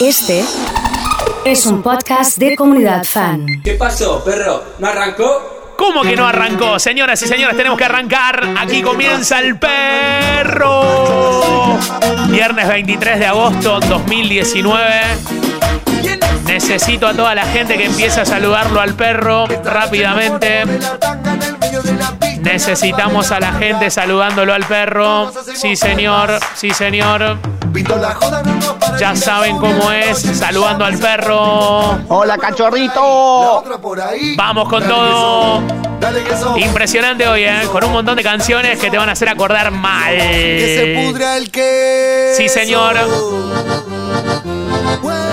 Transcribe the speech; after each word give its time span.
Este 0.00 0.44
es 1.44 1.66
un 1.66 1.82
podcast 1.82 2.38
de 2.38 2.54
comunidad 2.54 3.02
fan. 3.04 3.44
¿Qué 3.64 3.74
pasó, 3.74 4.22
perro? 4.22 4.62
¿No 4.78 4.86
arrancó? 4.86 5.74
¿Cómo 5.76 6.02
que 6.02 6.14
no 6.14 6.24
arrancó? 6.24 6.78
Señoras 6.78 7.20
y 7.22 7.26
señores, 7.26 7.56
tenemos 7.56 7.76
que 7.76 7.84
arrancar. 7.84 8.54
Aquí 8.58 8.80
comienza 8.80 9.40
el 9.40 9.58
perro. 9.58 10.82
Viernes 12.28 12.68
23 12.68 13.18
de 13.18 13.26
agosto 13.26 13.80
2019. 13.80 15.47
Necesito 16.58 17.06
a 17.06 17.14
toda 17.14 17.36
la 17.36 17.44
gente 17.44 17.76
que 17.76 17.84
empiece 17.84 18.20
a 18.20 18.24
saludarlo 18.24 18.80
al 18.80 18.94
perro 18.94 19.46
rápidamente. 19.62 20.64
Necesitamos 22.40 23.30
a 23.30 23.38
la 23.38 23.52
gente 23.52 23.88
saludándolo 23.90 24.52
al 24.52 24.64
perro. 24.64 25.30
Sí, 25.54 25.76
señor. 25.76 26.40
Sí, 26.56 26.72
señor. 26.72 27.38
Ya 28.98 29.14
saben 29.14 29.56
cómo 29.58 29.92
es. 29.92 30.18
Saludando 30.18 30.84
al 30.84 30.98
perro. 30.98 32.00
Hola, 32.08 32.36
cachorrito. 32.36 33.62
Vamos 34.36 34.68
con 34.68 34.82
todo. 34.82 35.62
Impresionante 36.56 37.28
hoy, 37.28 37.44
¿eh? 37.44 37.68
Con 37.70 37.84
un 37.84 37.92
montón 37.92 38.16
de 38.16 38.24
canciones 38.24 38.80
que 38.80 38.90
te 38.90 38.98
van 38.98 39.08
a 39.08 39.12
hacer 39.12 39.28
acordar 39.28 39.70
mal. 39.70 40.20
Sí, 42.36 42.48
señor. 42.48 42.96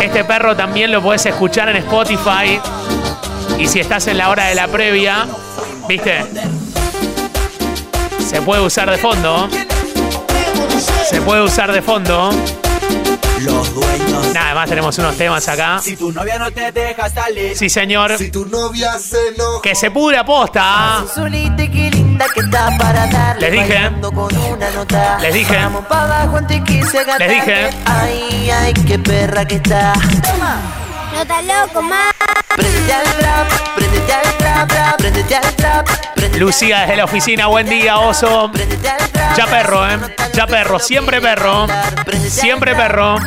Este 0.05 0.23
perro 0.23 0.55
también 0.55 0.91
lo 0.91 1.02
puedes 1.02 1.26
escuchar 1.26 1.68
en 1.70 1.77
Spotify. 1.77 2.62
Y 3.58 3.68
si 3.68 3.80
estás 3.80 4.05
en 4.05 4.20
la 4.20 4.30
hora 4.30 4.45
de 4.45 4.55
la 4.55 4.68
previa, 4.68 5.26
¿viste? 5.90 6.23
Se 8.20 8.40
puede 8.44 8.62
usar 8.62 8.90
de 8.91 9.00
fondo. 9.00 9.50
Se 11.09 11.22
puede 11.22 11.41
usar 11.41 11.73
de 11.73 11.81
fondo. 11.81 12.30
Los 13.41 13.73
dueños. 13.73 14.31
Nada 14.31 14.54
más 14.54 14.70
tenemos 14.70 14.95
unos 15.00 15.18
temas 15.18 15.50
acá. 15.50 15.80
Si 15.81 15.98
tu 15.98 16.12
novia 16.12 16.38
no 16.38 16.52
te 16.52 16.72
deja 16.72 17.09
salir. 17.09 17.58
Sí, 17.58 17.67
señor. 17.67 18.16
Si 18.20 18.30
tu 18.30 18.45
novia 18.45 19.00
se 19.00 19.30
enoja. 19.30 19.61
Que 19.64 19.73
se 19.73 19.89
pudre 19.89 20.23
posta. 20.23 21.03
Linda 22.16 22.33
que 22.33 22.39
está 22.39 22.69
para 22.77 23.08
darle 23.08 23.41
Les 23.41 23.52
dije. 23.52 23.73
bailando 23.73 24.11
con 24.13 24.38
una 24.38 24.69
nota. 24.69 25.17
Les 25.19 25.33
dije. 25.33 25.58
Vamos 25.58 25.85
pa' 25.85 26.03
abajo 26.03 26.38
antes 26.38 26.61
que 26.61 26.81
se. 26.83 27.05
Les 27.19 27.30
dije. 27.30 27.69
Ay, 27.85 28.49
ay, 28.52 28.73
qué 28.88 28.97
perra 28.97 29.45
que 29.45 29.55
está. 29.55 29.91
No 31.13 31.21
está 31.21 31.41
loco, 31.41 31.81
más. 31.81 32.13
Préndete 32.55 32.93
al 32.93 33.03
trap, 33.17 33.47
préndete 33.75 34.13
al 34.13 34.38
trap, 34.38 34.69
trap, 34.69 34.97
préndete 34.97 35.36
al 35.36 35.55
trap. 35.58 35.89
préndete 36.16 36.39
Lucía 36.39 36.80
desde 36.81 36.95
la 36.95 37.03
oficina. 37.03 37.47
Buen 37.47 37.67
día, 37.67 37.99
oso. 37.99 38.49
Ya 39.36 39.45
perro, 39.47 39.86
¿eh? 39.86 39.97
Ya 40.33 40.47
perro. 40.47 40.80
Siempre 40.80 41.19
perro. 41.19 41.67
Siempre 42.30 42.75
perro. 42.75 43.17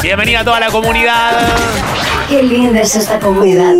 Bienvenida 0.00 0.40
a 0.40 0.44
toda 0.44 0.60
la 0.60 0.70
comunidad. 0.70 1.32
Qué 2.30 2.42
linda 2.42 2.80
es 2.80 2.96
esta 2.96 3.18
comunidad. 3.18 3.74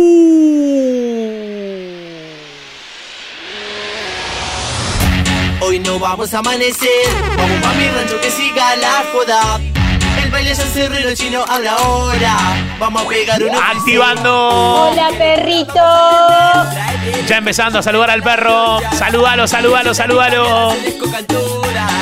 Hoy 5.73 5.79
no 5.79 5.97
vamos 5.97 6.31
a 6.35 6.37
amanecer. 6.37 7.07
Vamos 7.35 7.59
pa' 7.63 7.73
mi 7.73 7.87
rancho 7.87 8.21
que 8.21 8.29
siga 8.29 8.75
la 8.75 9.03
joda. 9.11 9.72
Baile 10.33 10.55
ya 10.55 10.65
se 10.65 10.85
el 10.85 11.15
chino 11.15 11.45
a 11.47 11.59
la 11.59 11.75
hora. 11.77 12.35
Vamos 12.79 13.03
a 13.03 13.07
pegar 13.07 13.43
uno. 13.43 13.55
Activando. 13.55 14.89
Hola, 14.89 15.09
perrito. 15.15 15.73
Ya 17.27 17.37
empezando 17.37 17.77
a 17.77 17.83
saludar 17.83 18.09
al 18.09 18.23
perro. 18.23 18.79
Salúdalo, 18.97 19.47
salúdalo, 19.47 19.93
salúdalo. 19.93 20.75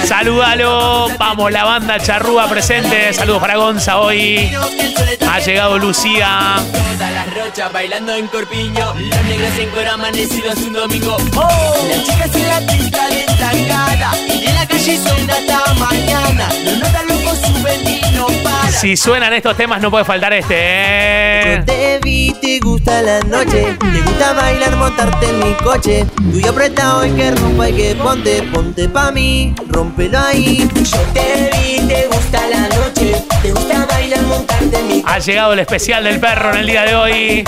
Salúdalo. 0.06 1.10
Vamos, 1.20 1.52
la 1.52 1.66
banda 1.66 2.00
charrúa 2.00 2.48
presente. 2.48 3.12
Saludos 3.12 3.42
para 3.42 3.58
Gonza 3.58 4.00
hoy. 4.00 4.50
Ha 5.30 5.40
llegado 5.40 5.78
Lucía. 5.78 6.56
Todas 6.72 7.12
las 7.12 7.34
rochas 7.34 7.74
bailando 7.74 8.16
en 8.16 8.28
corpiño. 8.28 8.94
Los 8.94 9.24
negros 9.26 9.60
en 9.60 9.88
amanecidos 9.90 10.58
un 10.60 10.72
domingo. 10.72 11.18
Oh, 11.36 11.88
las 11.90 12.04
chicas 12.06 12.34
en 12.34 12.48
la 12.48 12.60
pista 12.62 13.10
de 13.10 13.26
cara. 13.26 14.12
Y 14.26 14.46
en 14.48 14.56
la 14.56 14.66
calle 14.66 14.98
suena 14.98 15.34
hasta 15.34 15.74
mañana. 15.74 16.48
Los 16.64 16.78
notas 16.78 17.06
locos 17.06 17.38
suben 17.40 17.92
no 18.22 18.44
paran. 18.44 18.72
Si 18.72 18.96
suenan 18.96 19.34
estos 19.34 19.56
temas, 19.58 19.82
no 19.82 19.90
puede 19.92 20.06
faltar 20.06 20.34
este, 20.34 20.56
¿eh? 20.58 21.64
Te 21.66 22.00
vi, 22.04 22.34
te 22.42 22.60
gusta 22.60 23.02
la 23.02 23.20
noche, 23.22 23.78
te 23.80 24.02
gusta 24.02 24.34
bailar, 24.34 24.76
montarte 24.76 25.30
en 25.30 25.40
mi 25.40 25.51
coche. 25.72 26.06
Tú 26.32 26.40
y 26.40 26.48
apretado 26.48 27.06
y 27.06 27.12
que 27.12 27.32
rompa 27.32 27.70
y 27.70 27.74
que 27.74 27.96
ponte, 27.96 28.44
ponte 28.44 28.90
pa' 28.90 29.12
mí, 29.12 29.54
rómpelo 29.70 30.20
ahí. 30.20 30.68
Yo 30.76 30.98
te 31.14 31.50
vi, 31.54 31.88
te 31.88 32.08
gusta 32.08 32.48
la 32.48 32.68
noche. 32.68 33.16
Te 33.42 33.52
gusta 33.52 33.86
bailar, 33.86 34.22
montarte 34.24 34.78
en 34.78 34.88
mi 34.88 35.04
Ha 35.06 35.20
llegado 35.20 35.54
el 35.54 35.60
especial 35.60 36.04
del 36.04 36.20
perro 36.20 36.52
en 36.52 36.58
el 36.58 36.68
día 36.68 36.84
de 36.84 36.96
hoy. 36.96 37.44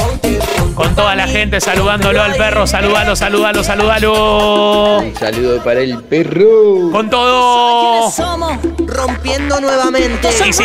Con 0.74 0.96
toda 0.96 1.16
la 1.16 1.28
gente 1.28 1.60
saludándolo 1.60 2.22
al 2.22 2.36
perro. 2.36 2.66
Salúdalo, 2.66 3.16
salúdalo, 3.16 3.64
salúdalo. 3.64 5.04
Saludo 5.20 5.64
para 5.64 5.82
el 5.82 6.02
perro. 6.04 6.92
Con 6.92 7.10
todo. 7.10 8.10
Somos 8.10 8.58
rompiendo 8.88 9.60
nuevamente. 9.60 10.32
Sí, 10.32 10.54
sí. 10.54 10.64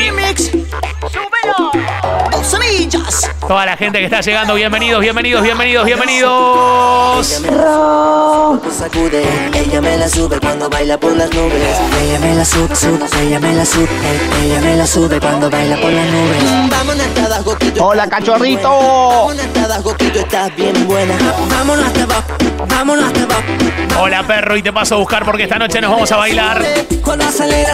Semillas. 2.49 3.31
Toda 3.47 3.67
la 3.67 3.77
gente 3.77 3.99
que 3.99 4.07
está 4.07 4.23
llegando, 4.23 4.55
bienvenidos, 4.55 5.03
bienvenidos, 5.03 5.43
bienvenidos, 5.43 5.85
bienvenidos. 5.85 7.43
Cuando 7.43 8.71
sacude, 8.73 9.23
ella 9.55 9.81
me 9.83 9.99
la 9.99 10.09
sube 10.09 10.41
cuando 10.41 10.71
baila 10.71 10.99
por 10.99 11.15
las 11.15 11.31
nubes. 11.31 11.79
Ella 12.03 12.19
me 12.21 12.35
la 12.35 12.45
sube, 12.47 12.75
sube, 12.75 13.07
ella 13.23 13.39
me 13.39 13.53
la 13.53 13.67
sube, 13.67 13.89
ella 14.43 14.61
me 14.63 14.77
la 14.77 14.87
sube 14.87 15.21
cuando 15.21 15.51
baila 15.51 15.77
por 15.77 15.93
las 15.93 16.07
nubes. 16.07 16.71
Vámonos 16.71 17.07
hasta 17.07 17.25
abajo, 17.27 17.45
Goquito. 17.45 17.85
Hola, 17.85 18.09
cachorrito. 18.09 18.71
Vámonos 18.71 19.45
hasta 19.45 19.65
abajo, 19.65 19.83
Goquito, 19.83 20.19
estás 20.21 20.57
bien 20.57 20.89
buena. 20.89 21.15
Vámonos 21.51 21.87
hasta 21.87 22.03
abajo, 22.05 22.33
vámonos 22.67 23.05
hasta 23.05 23.23
abajo. 23.25 23.43
Hola 24.01 24.23
perro, 24.23 24.57
y 24.57 24.63
te 24.63 24.73
paso 24.73 24.95
a 24.95 24.99
buscar 24.99 25.25
porque 25.25 25.43
esta 25.43 25.59
noche 25.59 25.81
nos 25.81 25.91
vamos 25.91 26.11
a 26.13 26.17
bailar. 26.17 26.65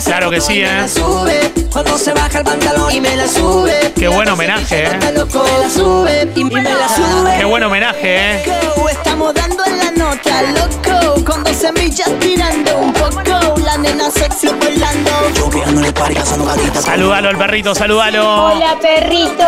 Claro 0.04 0.30
que 0.30 0.40
sí, 0.40 0.60
¿eh? 0.60 0.72
la 0.72 0.88
sube. 0.88 1.52
Cuando 1.70 1.98
se 1.98 2.12
baja 2.12 2.38
el 2.38 2.44
pantalón 2.44 2.94
y 2.94 3.00
me 3.00 3.16
la 3.16 3.26
sube. 3.26 3.92
Qué 3.94 4.08
buen 4.08 4.28
homenaje, 4.28 4.63
¿eh? 4.70 4.88
Sube. 5.68 6.30
Qué 7.38 7.44
buen 7.44 7.62
homenaje, 7.62 8.36
¿eh? 8.36 8.44
Estamos 8.90 9.34
dando 9.34 9.64
en 9.64 9.78
la 9.78 9.90
nota, 9.92 10.42
loco. 10.42 11.24
Con 11.24 11.44
dos 11.44 11.56
semillas 11.56 12.10
tirando 12.20 12.78
un 12.78 12.92
poco. 12.92 13.60
La 13.64 13.76
nena 13.78 14.10
sexy 14.10 14.48
bailando. 14.60 15.10
Yo 15.34 15.50
pegándole 15.50 15.92
party, 15.92 16.14
cazando 16.14 16.44
gatitas. 16.46 16.84
Salúdalo 16.84 17.28
al 17.30 17.38
perrito, 17.38 17.74
salúdalo. 17.74 18.46
Hola, 18.46 18.78
perrito. 18.80 19.44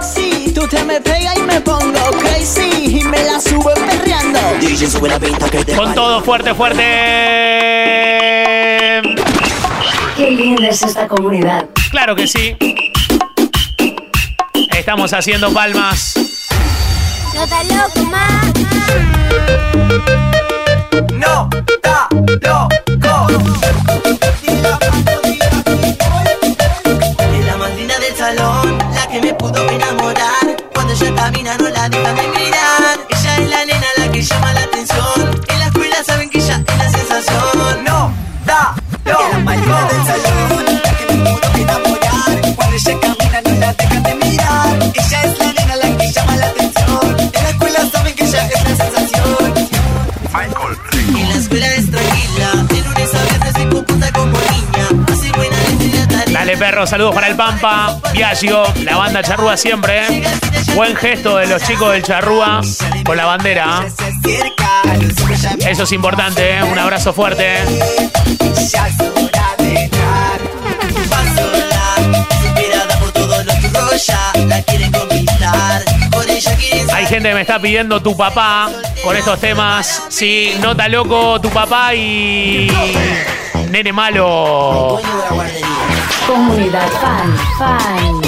Sí, 0.00 0.52
tú 0.54 0.66
te 0.68 0.82
me 0.84 1.00
pegas 1.00 1.36
y 1.36 1.42
me 1.42 1.60
pongo 1.60 2.10
crazy. 2.20 3.00
Y 3.00 3.04
me 3.04 3.22
la 3.24 3.40
sube 3.40 3.74
perreando. 3.74 4.38
DJ 4.60 4.88
sube 4.88 5.08
la 5.08 5.18
pinta 5.18 5.48
que 5.48 5.64
te 5.64 5.74
Con 5.76 5.94
todo 5.94 6.22
fuerte, 6.22 6.54
fuerte. 6.54 6.82
Qué 10.16 10.30
linda 10.30 10.68
es 10.68 10.82
esta 10.82 11.08
comunidad. 11.08 11.66
Claro 11.90 12.14
que 12.14 12.26
sí. 12.26 12.56
Estamos 14.84 15.14
haciendo 15.14 15.50
palmas. 15.50 16.14
No 17.34 17.44
está 17.44 17.64
loco, 17.64 18.04
más. 18.04 18.52
No, 21.14 21.48
está 21.66 22.06
loco. 22.42 22.93
Perro, 56.64 56.86
saludos 56.86 57.14
para 57.14 57.26
el 57.26 57.36
Pampa, 57.36 58.00
Viaggio, 58.14 58.62
la 58.84 58.96
banda 58.96 59.22
Charrúa 59.22 59.54
siempre. 59.54 60.06
¿eh? 60.06 60.22
Buen 60.74 60.96
gesto 60.96 61.36
de 61.36 61.46
los 61.46 61.62
chicos 61.62 61.92
del 61.92 62.02
Charrúa 62.02 62.62
con 63.04 63.18
la 63.18 63.26
bandera. 63.26 63.84
¿eh? 63.86 65.68
Eso 65.68 65.82
es 65.82 65.92
importante, 65.92 66.56
¿eh? 66.56 66.62
un 66.62 66.78
abrazo 66.78 67.12
fuerte. 67.12 67.58
Hay 76.94 77.06
gente 77.06 77.28
que 77.28 77.34
me 77.34 77.40
está 77.42 77.58
pidiendo 77.60 78.00
tu 78.00 78.16
papá 78.16 78.70
con 79.04 79.14
estos 79.14 79.38
temas. 79.38 80.04
Sí, 80.08 80.56
nota 80.62 80.88
loco, 80.88 81.38
tu 81.42 81.50
papá 81.50 81.94
y. 81.94 82.72
Nene 83.68 83.92
malo. 83.92 85.02
Comunidad 86.26 86.88
fan, 87.00 87.36
fan. 87.58 88.20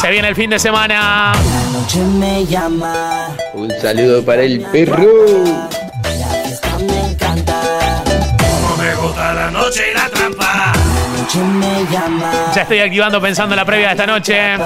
Se 0.00 0.10
viene 0.10 0.28
el 0.28 0.34
fin 0.34 0.50
de 0.50 0.58
semana. 0.58 1.32
La 1.32 1.78
noche 1.78 1.98
me 1.98 2.46
llama, 2.46 3.28
Un 3.54 3.70
saludo 3.80 4.24
para 4.24 4.42
el 4.42 4.60
perro. 4.60 5.04
la 6.02 6.28
fiesta 6.44 6.68
me 6.78 7.10
encanta. 7.10 7.60
Me 8.78 8.94
gusta 8.94 9.32
la 9.34 9.50
noche 9.50 9.82
y 9.90 9.94
la 9.94 10.08
trampa. 10.08 10.72
La 10.74 11.20
noche 11.20 11.38
me 11.38 11.84
llama. 11.90 12.32
Ya 12.54 12.62
estoy 12.62 12.78
activando 12.78 13.20
pensando 13.20 13.54
en 13.54 13.58
la 13.58 13.64
previa 13.64 13.88
de 13.88 13.92
esta 13.92 14.06
noche. 14.06 14.56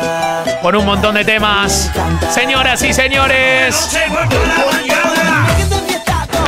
Con 0.63 0.77
un 0.77 0.85
montón 0.85 1.15
de 1.15 1.25
temas. 1.25 1.91
Señoras 2.31 2.83
y 2.83 2.93
señores. 2.93 3.97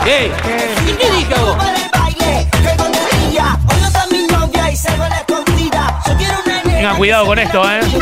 ¿Y 0.06 0.92
qué 0.92 1.34
Tengan 6.86 6.98
cuidado 6.98 7.26
con 7.26 7.38
esto, 7.40 7.68
eh. 7.68 7.80
Yo 7.92 7.98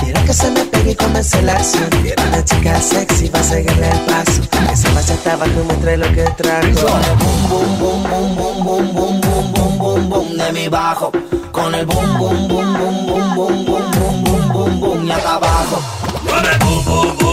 quiero 0.00 0.24
que 0.24 0.32
se 0.32 0.50
me 0.50 0.64
pegue 0.64 0.90
y 0.90 0.94
comience 0.96 1.40
la 1.42 1.52
acción. 1.52 1.88
Quiero 2.02 2.20
una 2.24 2.44
chica 2.44 2.80
sexy 2.80 3.28
para 3.28 3.44
seguirle 3.44 3.88
el 3.88 4.00
paso. 4.00 4.42
Esa 4.72 4.90
bachata 4.92 5.34
abajo 5.34 5.52
y 5.52 5.64
muestre 5.66 5.96
lo 5.96 6.12
que 6.12 6.24
trajo. 6.36 6.62
Con 6.62 7.04
el 7.04 7.16
boom, 7.16 7.48
boom, 7.48 7.78
boom, 7.78 8.02
boom, 8.04 8.36
boom, 8.36 8.64
boom, 8.64 8.92
boom, 8.92 9.20
boom, 9.22 9.52
boom, 9.52 9.78
boom, 9.78 10.08
boom 10.08 10.36
de 10.36 10.52
mi 10.52 10.66
bajo. 10.66 11.12
Con 11.52 11.72
el 11.76 11.86
boom, 11.86 12.18
boom, 12.18 12.48
boom, 12.48 12.72
boom, 12.74 13.06
boom, 13.06 13.36
boom, 13.36 13.64
boom, 13.64 13.92
boom, 13.92 14.24
boom, 14.24 14.52
boom, 14.52 14.80
boom 14.80 15.06
y 15.06 15.12
acá 15.12 15.34
abajo. 15.36 15.80
Con 16.28 16.44
el 16.44 16.58
boom, 16.58 16.84
boom, 16.86 17.18
boom, 17.18 17.25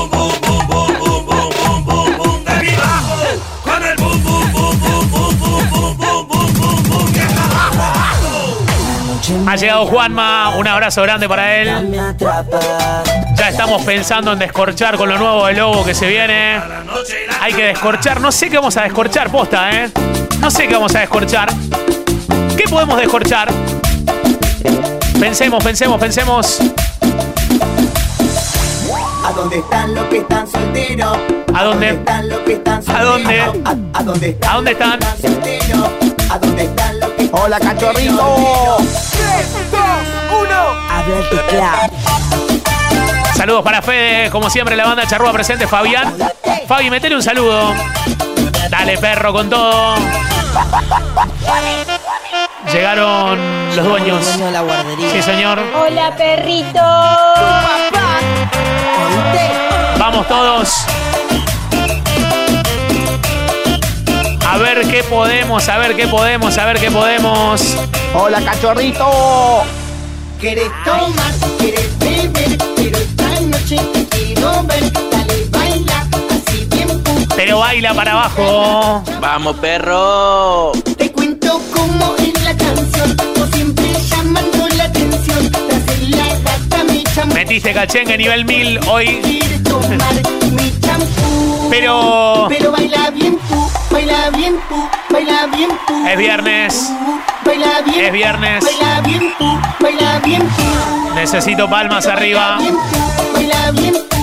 Ha 9.53 9.55
llegado 9.55 9.85
Juanma. 9.85 10.55
Un 10.57 10.67
abrazo 10.67 11.03
grande 11.03 11.29
para 11.29 11.57
él. 11.57 11.95
Ya 13.35 13.49
estamos 13.49 13.83
pensando 13.83 14.33
en 14.33 14.39
descorchar 14.39 14.97
con 14.97 15.07
lo 15.07 15.19
nuevo 15.19 15.45
del 15.45 15.57
lobo 15.57 15.85
que 15.85 15.93
se 15.93 16.07
viene. 16.07 16.59
Hay 17.39 17.53
que 17.53 17.65
descorchar. 17.65 18.19
No 18.19 18.31
sé 18.31 18.49
qué 18.49 18.55
vamos 18.55 18.75
a 18.77 18.81
descorchar, 18.81 19.29
posta, 19.29 19.69
¿eh? 19.69 19.91
No 20.39 20.49
sé 20.49 20.67
qué 20.67 20.73
vamos 20.73 20.95
a 20.95 21.01
descorchar. 21.01 21.49
¿Qué 22.57 22.63
podemos 22.67 22.97
descorchar? 22.97 23.47
Pensemos, 25.19 25.63
pensemos, 25.63 25.99
pensemos. 25.99 26.59
¿A 29.23 29.31
dónde 29.33 29.59
están 29.59 29.93
los 29.93 30.05
que 30.05 30.17
están 30.17 30.47
solteros? 30.47 31.17
¿A 31.53 31.63
dónde? 31.63 31.89
están 31.89 32.27
los 32.27 32.39
que 32.39 32.53
están 32.53 32.81
¿A 32.87 33.03
dónde? 33.03 33.39
a 33.93 34.03
dónde 34.03 34.29
están? 34.29 34.49
¿A 34.49 34.55
dónde 34.55 34.71
están? 34.71 34.99
¿A 36.33 36.39
dónde 36.39 36.63
están 36.63 36.99
los 36.99 37.11
que 37.11 37.29
Hola, 37.31 37.59
cachorrito. 37.59 38.77
Habla 40.89 41.17
el 41.19 41.29
teclado. 41.29 41.93
Saludos 43.35 43.63
para 43.63 43.83
Fede, 43.83 44.31
como 44.31 44.49
siempre 44.49 44.75
la 44.75 44.85
banda 44.85 45.05
Charrúa 45.05 45.31
presente, 45.31 45.67
Fabián. 45.67 46.17
Fabi, 46.67 46.89
metele 46.89 47.15
un 47.17 47.21
saludo. 47.21 47.75
Dale 48.67 48.97
perro 48.97 49.31
con 49.31 49.47
todo. 49.47 49.95
Llegaron 52.71 53.75
los 53.75 53.85
dueños. 53.85 54.37
de 54.39 54.51
la 54.51 54.61
guardería. 54.61 55.11
Sí, 55.11 55.21
señor. 55.21 55.59
Hola, 55.79 56.15
perrito. 56.17 56.81
Vamos 59.99 60.27
todos. 60.27 60.87
A 64.53 64.57
ver 64.59 64.81
qué 64.87 65.03
podemos, 65.03 65.67
a 65.67 65.77
ver 65.79 65.95
qué 65.95 66.07
podemos, 66.07 66.57
a 66.57 66.65
ver 66.65 66.79
qué 66.79 66.91
podemos. 66.91 67.75
Hola, 68.13 68.39
cachorrito. 68.43 69.63
¿Quieres 70.39 70.69
tomar? 70.85 71.31
¿Quieres 71.57 71.89
beber? 71.99 72.57
Pero 72.75 72.97
esta 72.97 73.29
noche 73.41 73.77
te 73.93 74.05
quiero 74.15 74.63
ver. 74.63 74.91
Dale, 74.93 75.45
baila, 75.49 76.07
así 76.29 76.65
bien 76.69 76.89
pu- 77.03 77.33
Pero 77.35 77.59
baila 77.59 77.93
para 77.95 78.11
abajo. 78.11 79.03
¡Vamos, 79.19 79.55
perro! 79.57 80.71
Te 80.97 81.11
cuento 81.11 81.59
cómo 81.75 82.13
es 82.19 82.43
la 82.43 82.55
canción. 82.55 83.17
Vos 83.37 83.49
siempre 83.53 83.85
llamando 84.09 84.67
la 84.77 84.83
atención. 84.83 85.51
Tras 85.51 85.97
el 85.97 86.11
la 86.11 86.27
gata 86.27 86.83
me 86.83 87.03
champú. 87.03 87.33
Metiste 87.33 87.73
cachengue 87.73 88.17
nivel 88.17 88.45
1000 88.45 88.79
hoy. 88.87 89.19
Quiere 89.23 89.59
tomar 89.59 90.13
mi 90.51 90.79
champú. 90.79 91.67
Pero 91.71 92.45
Pero 92.49 92.71
baila 92.71 93.09
bien 93.09 93.37
pu, 93.37 93.67
baila 93.93 94.29
bien 94.31 94.59
baila 95.09 95.45
bien 95.55 95.69
es 96.09 96.17
viernes. 96.17 96.91
Baila 97.45 97.81
bien. 97.81 98.05
Es 98.05 98.11
viernes. 98.11 98.63
Baila 98.63 99.01
bien 99.01 99.33
baila 99.79 100.19
bien. 100.19 100.49
Necesito 101.15 101.69
palmas 101.69 102.07
arriba 102.07 102.57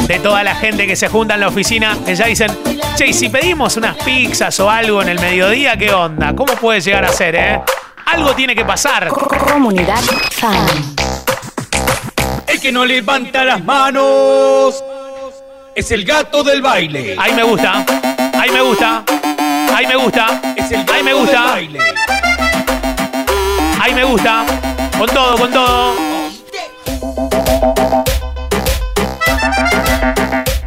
de 0.06 0.18
toda 0.18 0.42
la 0.42 0.56
gente 0.56 0.86
que 0.86 0.96
se 0.96 1.08
junta 1.08 1.34
en 1.34 1.40
la 1.40 1.48
oficina. 1.48 1.96
Que 2.04 2.16
ya 2.16 2.26
dicen, 2.26 2.50
che, 2.96 3.06
y 3.06 3.12
si 3.12 3.28
pedimos 3.28 3.76
unas 3.76 3.96
pizzas 3.98 4.58
o 4.60 4.68
algo 4.68 5.00
en 5.02 5.10
el 5.10 5.20
mediodía, 5.20 5.76
¿qué 5.76 5.92
onda? 5.92 6.34
¿Cómo 6.34 6.54
puede 6.54 6.80
llegar 6.80 7.04
a 7.04 7.12
ser, 7.12 7.36
eh? 7.36 7.60
Algo 8.06 8.34
tiene 8.34 8.56
que 8.56 8.64
pasar. 8.64 9.08
Comunidad 9.08 10.00
fan. 10.32 10.66
El 12.46 12.60
que 12.60 12.72
no 12.72 12.84
levanta 12.84 13.44
las 13.44 13.62
manos 13.64 14.82
es 15.74 15.90
el 15.92 16.04
gato 16.04 16.42
del 16.42 16.60
baile. 16.60 17.14
Ahí 17.18 17.32
me 17.32 17.44
gusta. 17.44 17.84
Ahí 18.34 18.50
me 18.50 18.62
gusta. 18.62 19.04
Ahí 19.80 19.86
me 19.86 19.96
gusta. 19.96 20.42
Es 20.56 20.70
el 20.72 20.80
gato 20.80 20.92
Ahí 20.92 21.02
me 21.02 21.14
gusta. 21.14 21.54
Ahí 23.80 23.94
me 23.94 24.04
gusta. 24.04 24.44
Con 24.98 25.06
todo, 25.08 25.38
con 25.38 25.50
todo. 25.50 25.94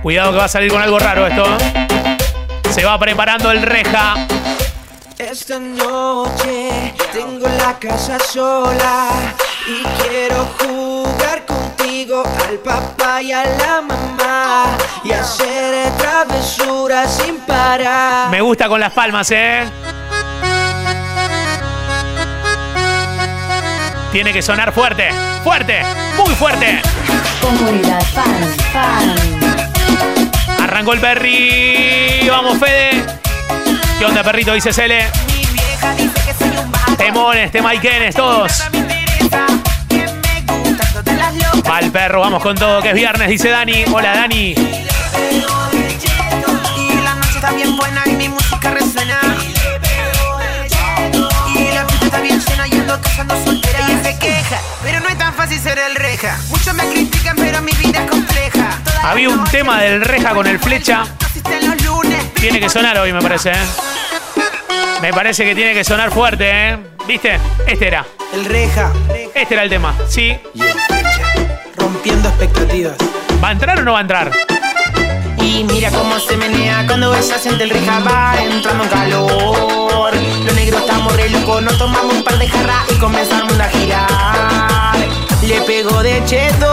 Cuidado 0.01 0.31
que 0.31 0.37
va 0.39 0.45
a 0.45 0.47
salir 0.47 0.71
con 0.71 0.81
algo 0.81 0.97
raro 0.97 1.27
esto. 1.27 1.45
¿eh? 1.45 2.17
Se 2.71 2.83
va 2.83 2.97
preparando 2.97 3.51
el 3.51 3.61
reja. 3.61 4.15
Esta 5.19 5.59
noche 5.59 6.95
tengo 7.13 7.47
la 7.49 7.77
casa 7.77 8.17
sola 8.17 9.09
y 9.67 9.83
quiero 10.01 10.43
jugar 10.57 11.45
contigo 11.45 12.23
al 12.49 12.57
papá 12.57 13.21
y 13.21 13.31
a 13.31 13.45
la 13.45 13.81
mamá 13.83 14.12
y 15.03 15.11
hacer 15.11 15.91
travesuras 15.97 17.21
sin 17.21 17.37
parar. 17.39 18.29
Me 18.29 18.41
gusta 18.41 18.67
con 18.67 18.79
las 18.79 18.93
palmas, 18.93 19.29
¿eh? 19.31 19.63
Tiene 24.11 24.31
que 24.31 24.41
sonar 24.41 24.71
fuerte, 24.71 25.09
fuerte, 25.43 25.81
muy 26.17 26.35
fuerte. 26.35 26.81
Comunidad 27.41 28.01
fan, 28.13 28.55
fan. 28.71 29.15
Arrancó 30.61 30.93
el 30.93 30.99
Perry. 30.99 32.27
Vamos, 32.29 32.59
Fede. 32.59 33.03
¿Qué 33.97 34.05
onda, 34.05 34.23
perrito? 34.23 34.53
Dice 34.53 34.71
Cele. 34.71 35.07
Mi 35.27 35.45
vieja 35.53 35.93
dice 35.95 36.13
que 36.25 36.33
soy 36.33 36.57
un 36.57 36.71
vago. 36.71 36.95
Temones, 36.95 37.51
Temaiquenes, 37.51 38.15
todos. 38.15 38.63
El 41.79 41.91
perro, 41.91 42.21
vamos 42.21 42.41
con 42.41 42.55
todo, 42.55 42.81
que 42.81 42.89
es 42.89 42.95
viernes, 42.95 43.27
dice 43.27 43.49
Dani. 43.49 43.83
Hola, 43.91 44.13
Dani. 44.13 44.51
Y 44.51 44.55
la 47.03 47.15
noche 47.15 47.35
está 47.35 47.51
bien 47.51 47.75
buena 47.75 48.03
y 48.05 48.11
mi 48.11 48.29
música 48.29 48.71
resuena. 48.71 49.19
Y 51.55 51.71
la 51.73 51.85
pista 51.87 52.05
está 52.05 52.21
bien 52.21 52.39
llena 52.39 52.67
y 52.67 52.71
ando 52.73 53.01
cazando 53.01 53.43
soltera. 53.43 53.79
Y 53.89 54.03
se 54.03 54.17
queja, 54.19 54.59
pero 54.83 54.99
no 54.99 55.09
es 55.09 55.17
tan 55.17 55.33
fácil 55.33 55.59
ser 55.59 55.79
el 55.79 55.95
reja. 55.95 56.37
Muchos 56.49 56.73
me 56.73 56.83
critican, 56.89 57.35
pero 57.35 57.61
mi 57.61 57.71
vida 57.73 58.03
es 58.03 58.09
compleja. 58.09 58.79
Todas 58.83 59.03
Había 59.05 59.29
un 59.29 59.43
tema 59.45 59.81
del 59.81 60.01
reja 60.01 60.33
con 60.33 60.47
el 60.47 60.59
flecha. 60.59 61.03
Tiene 62.35 62.59
que 62.59 62.69
sonar 62.69 62.97
hoy, 62.99 63.11
me 63.13 63.21
parece, 63.21 63.51
¿eh? 63.51 63.65
Me 65.01 65.11
parece 65.11 65.43
que 65.43 65.55
tiene 65.55 65.73
que 65.73 65.83
sonar 65.83 66.11
fuerte, 66.11 66.49
¿eh? 66.49 66.77
¿Viste? 67.07 67.39
Este 67.67 67.87
era. 67.87 68.05
El 68.33 68.45
reja, 68.45 68.91
Este 69.33 69.53
era 69.53 69.63
el 69.63 69.69
tema. 69.69 69.93
Sí. 70.07 70.37
Rompiendo 71.83 72.29
expectativas. 72.29 72.95
¿Va 73.43 73.49
a 73.49 73.51
entrar 73.51 73.79
o 73.79 73.83
no 73.83 73.93
va 73.93 73.99
a 73.99 74.01
entrar? 74.01 74.31
Y 75.41 75.65
mira 75.65 75.91
cómo 75.91 76.17
se 76.17 76.37
menea 76.37 76.85
cuando 76.87 77.13
ella 77.13 77.37
siente 77.37 77.65
el 77.65 77.69
reja 77.69 77.99
va 77.99 78.35
entrando 78.41 78.85
en 78.85 78.89
calor. 78.89 80.13
Los 80.45 80.55
negros 80.55 80.81
estamos 80.81 81.15
re 81.17 81.29
locos, 81.29 81.61
nos 81.61 81.77
tomamos 81.77 82.13
un 82.13 82.23
par 82.23 82.37
de 82.37 82.47
jarras 82.47 82.85
y 82.89 82.95
comenzamos 82.95 83.59
a 83.59 83.67
girar. 83.69 84.95
Le 85.45 85.61
pegó 85.61 86.01
de 86.01 86.23
cheto 86.25 86.72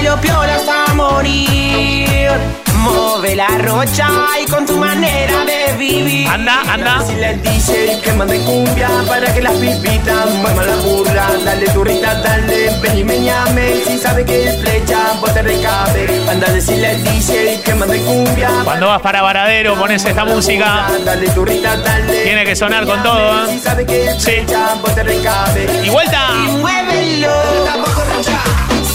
bailó 0.00 0.16
piola 0.22 0.54
hasta 0.56 0.94
morir. 0.94 2.30
Move 2.76 3.36
la 3.36 3.48
rocha 3.58 4.08
y 4.42 4.50
con 4.50 4.64
tu 4.64 4.78
manera 4.78 5.44
de 5.44 5.74
vivir. 5.76 6.26
Anda, 6.26 6.62
anda. 6.72 6.98
Decirle 7.00 7.26
al 7.26 7.42
DJ 7.42 8.00
que 8.02 8.12
mande 8.14 8.38
cumbia 8.40 8.88
para 9.06 9.32
que 9.34 9.42
las 9.42 9.52
pipitas 9.52 10.30
muevan 10.36 10.66
la 10.66 10.76
burra. 10.76 11.26
Dale 11.44 11.66
turrita, 11.68 12.14
dale, 12.22 12.70
ven 12.80 12.98
y 12.98 13.04
meñame. 13.04 13.82
Si 13.86 13.98
sabe 13.98 14.24
que 14.24 14.48
el 14.48 14.60
flecha 14.62 15.12
vos 15.20 15.34
te 15.34 15.42
recabe. 15.42 16.22
Anda 16.30 16.50
decirle 16.50 16.86
al 16.88 17.04
DJ 17.04 17.60
que 17.62 17.74
mande 17.74 18.00
cumbia. 18.00 18.50
Cuando 18.64 18.86
vas 18.86 19.02
para 19.02 19.20
Varadero 19.20 19.74
pones 19.74 20.02
esta 20.02 20.24
música. 20.24 20.86
Dale 21.04 21.28
turrita, 21.28 21.76
dale. 21.76 22.22
Tiene 22.22 22.44
que 22.46 22.56
sonar 22.56 22.86
con 22.86 23.02
todo, 23.02 23.46
Si 23.48 23.56
¿eh? 23.56 23.60
sabe 23.62 23.84
que 23.84 24.08
el 24.08 24.18
Sí. 24.18 24.30
flecha 24.30 24.74
vos 24.80 24.94
te 24.94 25.02
recabe. 25.02 25.66
Y 25.84 25.90
vuelta. 25.90 26.28
Y 26.46 26.48
muévelo. 26.52 27.30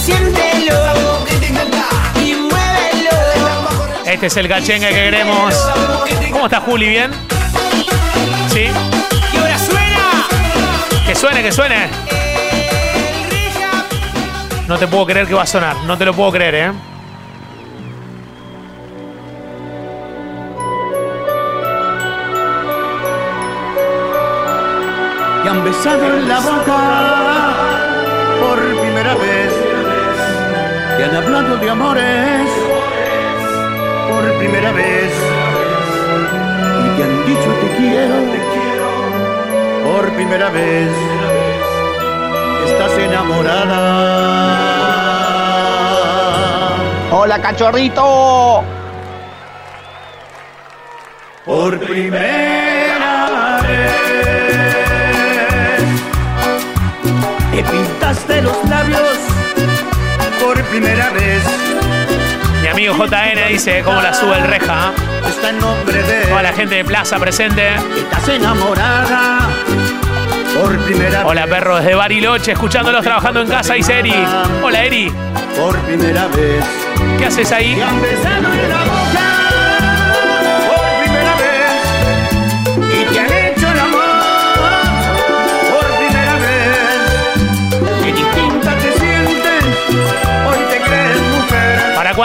Siéntelo. 0.04 0.55
Este 4.06 4.28
es 4.28 4.38
el 4.38 4.48
cachengue 4.48 4.88
que 4.90 4.94
queremos. 4.94 5.56
¿Cómo 6.32 6.46
está 6.46 6.62
Juli? 6.62 6.90
¿Bien? 6.90 7.12
¿Sí? 8.50 8.68
Y 9.34 9.38
ahora 9.38 9.58
suena. 9.58 10.28
Que 11.08 11.16
suene, 11.16 11.42
que 11.42 11.52
suene. 11.52 11.90
No 14.68 14.78
te 14.78 14.88
puedo 14.88 15.08
creer 15.08 15.28
que 15.28 15.34
va 15.34 15.42
a 15.42 15.48
sonar. 15.48 15.76
No 15.86 15.98
te 15.98 16.06
lo 16.06 16.14
puedo 16.14 16.32
creer, 16.32 16.56
¿eh? 16.56 16.72
que 25.44 25.50
han 25.50 25.64
besado 25.64 26.18
en 26.18 26.28
la 26.28 26.40
boca 26.40 26.78
por 28.40 28.58
primera 28.82 29.14
vez, 29.14 29.54
que 30.98 31.04
han 31.04 31.16
hablado 31.16 31.58
de 31.58 31.70
amores 31.70 32.65
por 34.26 34.38
primera 34.40 34.72
vez 34.72 35.12
y 36.84 36.98
que 36.98 37.04
han 37.04 37.26
dicho 37.28 37.50
te 37.62 37.68
quiero 37.78 38.18
por 39.84 40.10
primera 40.16 40.50
vez. 40.50 40.90
Estás 42.66 42.98
enamorada. 42.98 43.76
Hola, 47.12 47.40
cachorrito. 47.40 48.64
Por 51.46 51.80
primera 51.80 53.60
vez 53.62 53.92
te 57.52 57.64
pintaste 57.64 58.42
los 58.42 58.58
labios 58.68 59.20
por 60.42 60.60
primera 60.64 61.12
vez. 61.12 61.75
Mi 62.76 62.88
amigo 62.88 63.06
JN 63.06 63.48
dice 63.50 63.82
cómo 63.84 64.02
la 64.02 64.14
sube 64.14 64.36
el 64.38 64.44
reja. 64.48 64.92
¿eh? 64.92 65.30
Está 65.30 65.50
en 65.50 65.60
nombre 65.60 66.04
de 66.04 66.26
Toda 66.28 66.44
la 66.44 66.54
gente 66.54 66.76
de 66.76 66.86
Plaza 66.86 67.18
presente. 67.18 67.76
estás 67.98 68.28
enamorada 68.30 69.40
por 70.60 70.78
primera 70.80 71.26
Hola 71.26 71.46
vez. 71.46 71.56
perro 71.56 71.78
desde 71.78 71.96
Bariloche, 71.96 72.52
escuchándolos 72.54 73.04
trabajando 73.04 73.42
en 73.42 73.48
casa, 73.48 73.74
dice 73.76 74.00
Eri. 74.00 74.14
Hola 74.64 74.84
Eri, 74.84 75.12
Por 75.58 75.78
primera 75.80 76.28
vez 76.28 76.64
¿qué 77.18 77.26
haces 77.26 77.52
ahí? 77.52 77.82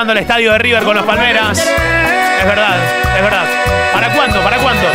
Mujer. 0.04 0.06
¿Para 0.06 0.06
cuándo 0.06 0.12
el 0.12 0.18
estadio 0.18 0.52
de 0.52 0.58
River 0.58 0.82
con 0.84 0.96
los 0.96 1.04
Palmeras? 1.04 1.58
Es 1.58 2.46
verdad, 2.46 2.76
es 3.16 3.22
verdad. 3.22 3.44
¿Para 3.92 4.12
cuándo? 4.14 4.40
¿Para 4.40 4.56
cuándo? 4.58 4.86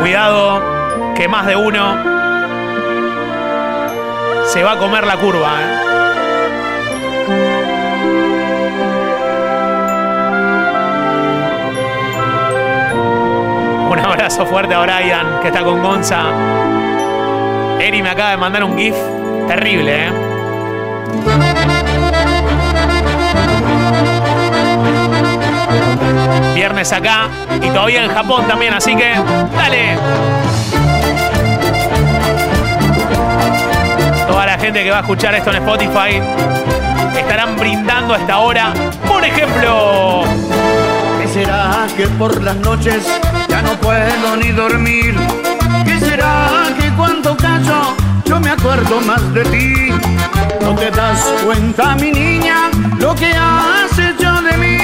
Cuidado, 0.00 1.14
que 1.14 1.28
más 1.28 1.46
de 1.46 1.56
uno 1.56 2.12
se 4.46 4.62
va 4.62 4.72
a 4.72 4.78
comer 4.78 5.06
la 5.06 5.16
curva. 5.16 5.60
¿eh? 5.60 5.91
Abrazo 14.12 14.44
fuerte 14.44 14.74
a 14.74 14.80
Brian, 14.80 15.40
que 15.40 15.48
está 15.48 15.64
con 15.64 15.82
Gonza. 15.82 16.22
Eri 17.80 18.02
me 18.02 18.10
acaba 18.10 18.32
de 18.32 18.36
mandar 18.36 18.62
un 18.62 18.76
GIF 18.76 18.94
terrible, 19.48 20.06
¿eh? 20.06 20.12
Viernes 26.54 26.92
acá 26.92 27.28
y 27.62 27.70
todavía 27.70 28.04
en 28.04 28.10
Japón 28.10 28.46
también, 28.46 28.74
así 28.74 28.94
que 28.94 29.14
dale. 29.56 29.96
Toda 34.26 34.44
la 34.44 34.58
gente 34.58 34.84
que 34.84 34.90
va 34.90 34.98
a 34.98 35.00
escuchar 35.00 35.34
esto 35.34 35.50
en 35.50 35.56
Spotify 35.56 36.20
estarán 37.18 37.56
brindando 37.56 38.12
a 38.12 38.18
esta 38.18 38.38
hora. 38.40 38.74
Por 39.08 39.24
ejemplo, 39.24 40.24
¿Qué 41.22 41.28
será 41.28 41.86
que 41.96 42.06
por 42.08 42.42
las 42.42 42.56
noches 42.56 43.06
no 43.64 43.78
puedo 43.80 44.36
ni 44.36 44.52
dormir? 44.52 45.14
¿Qué 45.84 45.98
será 45.98 46.74
que 46.78 46.90
cuando 46.96 47.36
callo 47.36 47.94
yo 48.24 48.40
me 48.40 48.50
acuerdo 48.50 49.00
más 49.02 49.22
de 49.34 49.44
ti? 49.44 49.88
No 50.60 50.74
te 50.74 50.90
das 50.90 51.20
cuenta, 51.44 51.94
mi 51.96 52.12
niña, 52.12 52.70
lo 52.98 53.14
que 53.14 53.32
has 53.34 53.98
hecho 53.98 54.32
de 54.42 54.56
mí. 54.56 54.78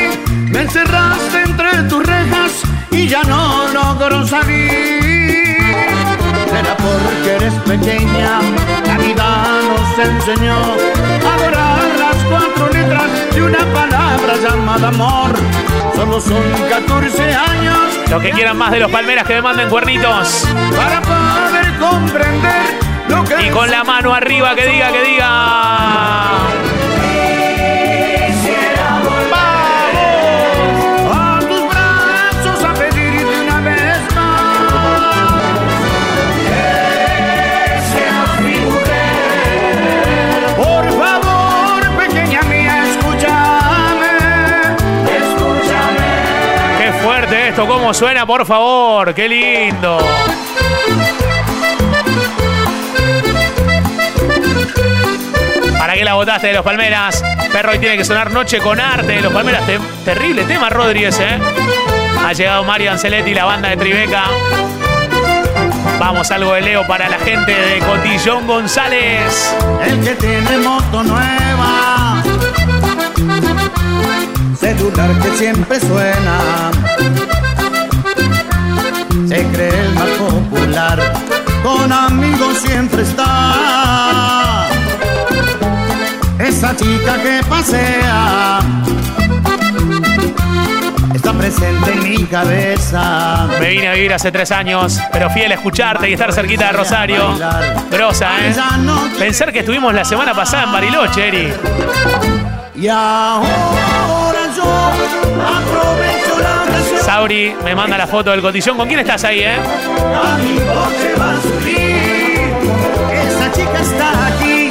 Me 0.50 0.62
encerraste 0.62 1.42
entre 1.42 1.82
tus 1.88 2.04
rejas 2.04 2.52
y 2.90 3.06
ya 3.08 3.22
no 3.24 3.68
logro 3.68 4.26
salir. 4.26 5.56
Será 6.50 6.76
porque 6.76 7.36
eres 7.36 7.54
pequeña, 7.66 8.40
la 8.86 8.98
vida 8.98 9.46
nos 9.68 10.06
enseñó 10.06 10.56
a 10.56 11.34
adorar 11.34 11.82
las 11.98 12.16
cuatro 12.30 12.68
letras 12.72 13.34
de 13.34 13.42
una 13.42 13.58
palabra 13.58 13.87
llamada 14.36 14.88
amor. 14.88 15.34
Solo 15.94 16.20
son 16.20 16.42
14 16.68 17.34
años 17.34 17.78
los 18.10 18.22
que 18.22 18.30
quieran 18.30 18.56
más 18.56 18.70
de 18.70 18.80
los 18.80 18.90
palmeras 18.90 19.26
que 19.26 19.34
me 19.34 19.42
manden 19.42 19.68
cuernitos. 19.68 20.46
para 20.76 21.00
poder 21.02 21.78
comprender 21.78 22.78
lo 23.08 23.24
que 23.24 23.46
Y 23.46 23.50
con 23.50 23.70
la 23.70 23.84
mano 23.84 24.14
arriba 24.14 24.54
que 24.54 24.66
diga, 24.66 24.92
que 24.92 25.02
diga. 25.02 26.37
Cómo 47.88 47.94
suena, 47.94 48.26
por 48.26 48.44
favor. 48.44 49.14
Qué 49.14 49.26
lindo. 49.26 49.98
¿Para 55.78 55.94
qué 55.94 56.04
la 56.04 56.14
votaste 56.14 56.48
de 56.48 56.52
los 56.52 56.62
Palmeras? 56.62 57.24
Perro, 57.50 57.70
hoy 57.72 57.78
tiene 57.78 57.96
que 57.96 58.04
sonar 58.04 58.30
Noche 58.30 58.58
con 58.58 58.78
Arte 58.78 59.12
de 59.12 59.20
los 59.22 59.32
Palmeras. 59.32 59.64
Te- 59.64 59.78
terrible 60.04 60.44
tema, 60.44 60.68
Rodríguez, 60.68 61.18
¿eh? 61.20 61.38
Ha 62.26 62.32
llegado 62.34 62.62
Mario 62.64 62.90
Anceletti 62.92 63.30
y 63.30 63.34
la 63.34 63.44
banda 63.46 63.70
de 63.70 63.76
Tribeca. 63.78 64.24
Vamos, 65.98 66.30
algo 66.30 66.52
de 66.54 66.60
Leo 66.60 66.86
para 66.86 67.08
la 67.08 67.18
gente 67.18 67.52
de 67.52 67.78
Cotillón 67.78 68.46
González. 68.46 69.54
El 69.86 70.00
que 70.04 70.14
tiene 70.16 70.58
moto 70.58 71.02
nueva, 71.04 72.22
celular 74.60 75.10
que 75.22 75.30
siempre 75.36 75.80
suena, 75.80 76.70
se 79.28 79.46
cree 79.48 79.80
el 79.80 79.94
más 79.94 80.08
popular, 80.08 81.12
con 81.62 81.92
amigos 81.92 82.58
siempre 82.58 83.02
está. 83.02 84.66
Esa 86.38 86.74
chica 86.74 87.22
que 87.22 87.40
pasea 87.48 88.60
está 91.14 91.32
presente 91.32 91.92
en 91.92 92.10
mi 92.10 92.24
cabeza. 92.24 93.48
Me 93.60 93.70
vine 93.70 93.88
a 93.88 93.92
vivir 93.92 94.14
hace 94.14 94.32
tres 94.32 94.50
años, 94.50 94.98
pero 95.12 95.28
fiel 95.28 95.52
a 95.52 95.56
escucharte 95.56 96.08
y 96.08 96.14
estar 96.14 96.32
cerquita 96.32 96.68
de 96.68 96.72
Rosario. 96.72 97.34
Grosa, 97.90 98.30
¿eh? 98.46 98.54
Pensar 99.18 99.52
que 99.52 99.58
estuvimos 99.60 99.92
la 99.92 100.06
semana 100.06 100.32
pasada 100.32 100.64
en 100.64 100.72
Bariloche, 100.72 101.28
Eri. 101.28 101.52
Y 102.76 102.88
ahora 102.88 104.17
Sauri 107.18 107.52
me 107.64 107.74
manda 107.74 107.98
la 107.98 108.06
foto 108.06 108.30
del 108.30 108.40
cotillón. 108.40 108.76
¿Con 108.76 108.86
quién 108.86 109.00
estás 109.00 109.24
ahí, 109.24 109.40
eh? 109.40 109.56
Esa 113.12 113.50
chica 113.50 113.80
está 113.80 114.26
aquí. 114.28 114.70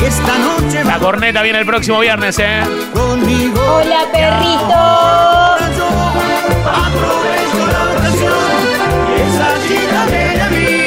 Y 0.00 0.04
esta 0.06 0.38
noche 0.38 0.82
La 0.82 0.98
corneta 0.98 1.42
viene 1.42 1.58
el 1.58 1.66
próximo 1.66 2.00
viernes, 2.00 2.38
eh. 2.38 2.62
conmigo. 2.94 3.60
Hola, 3.60 4.00
perrito. 4.10 4.80
Yo 5.76 5.88
aprovecho 6.72 7.62
la 7.74 7.82
ocasión. 7.92 8.56
Esa 9.20 9.48
chica 9.68 10.06
viene 10.06 10.40
a 10.40 10.48
mí. 10.48 10.86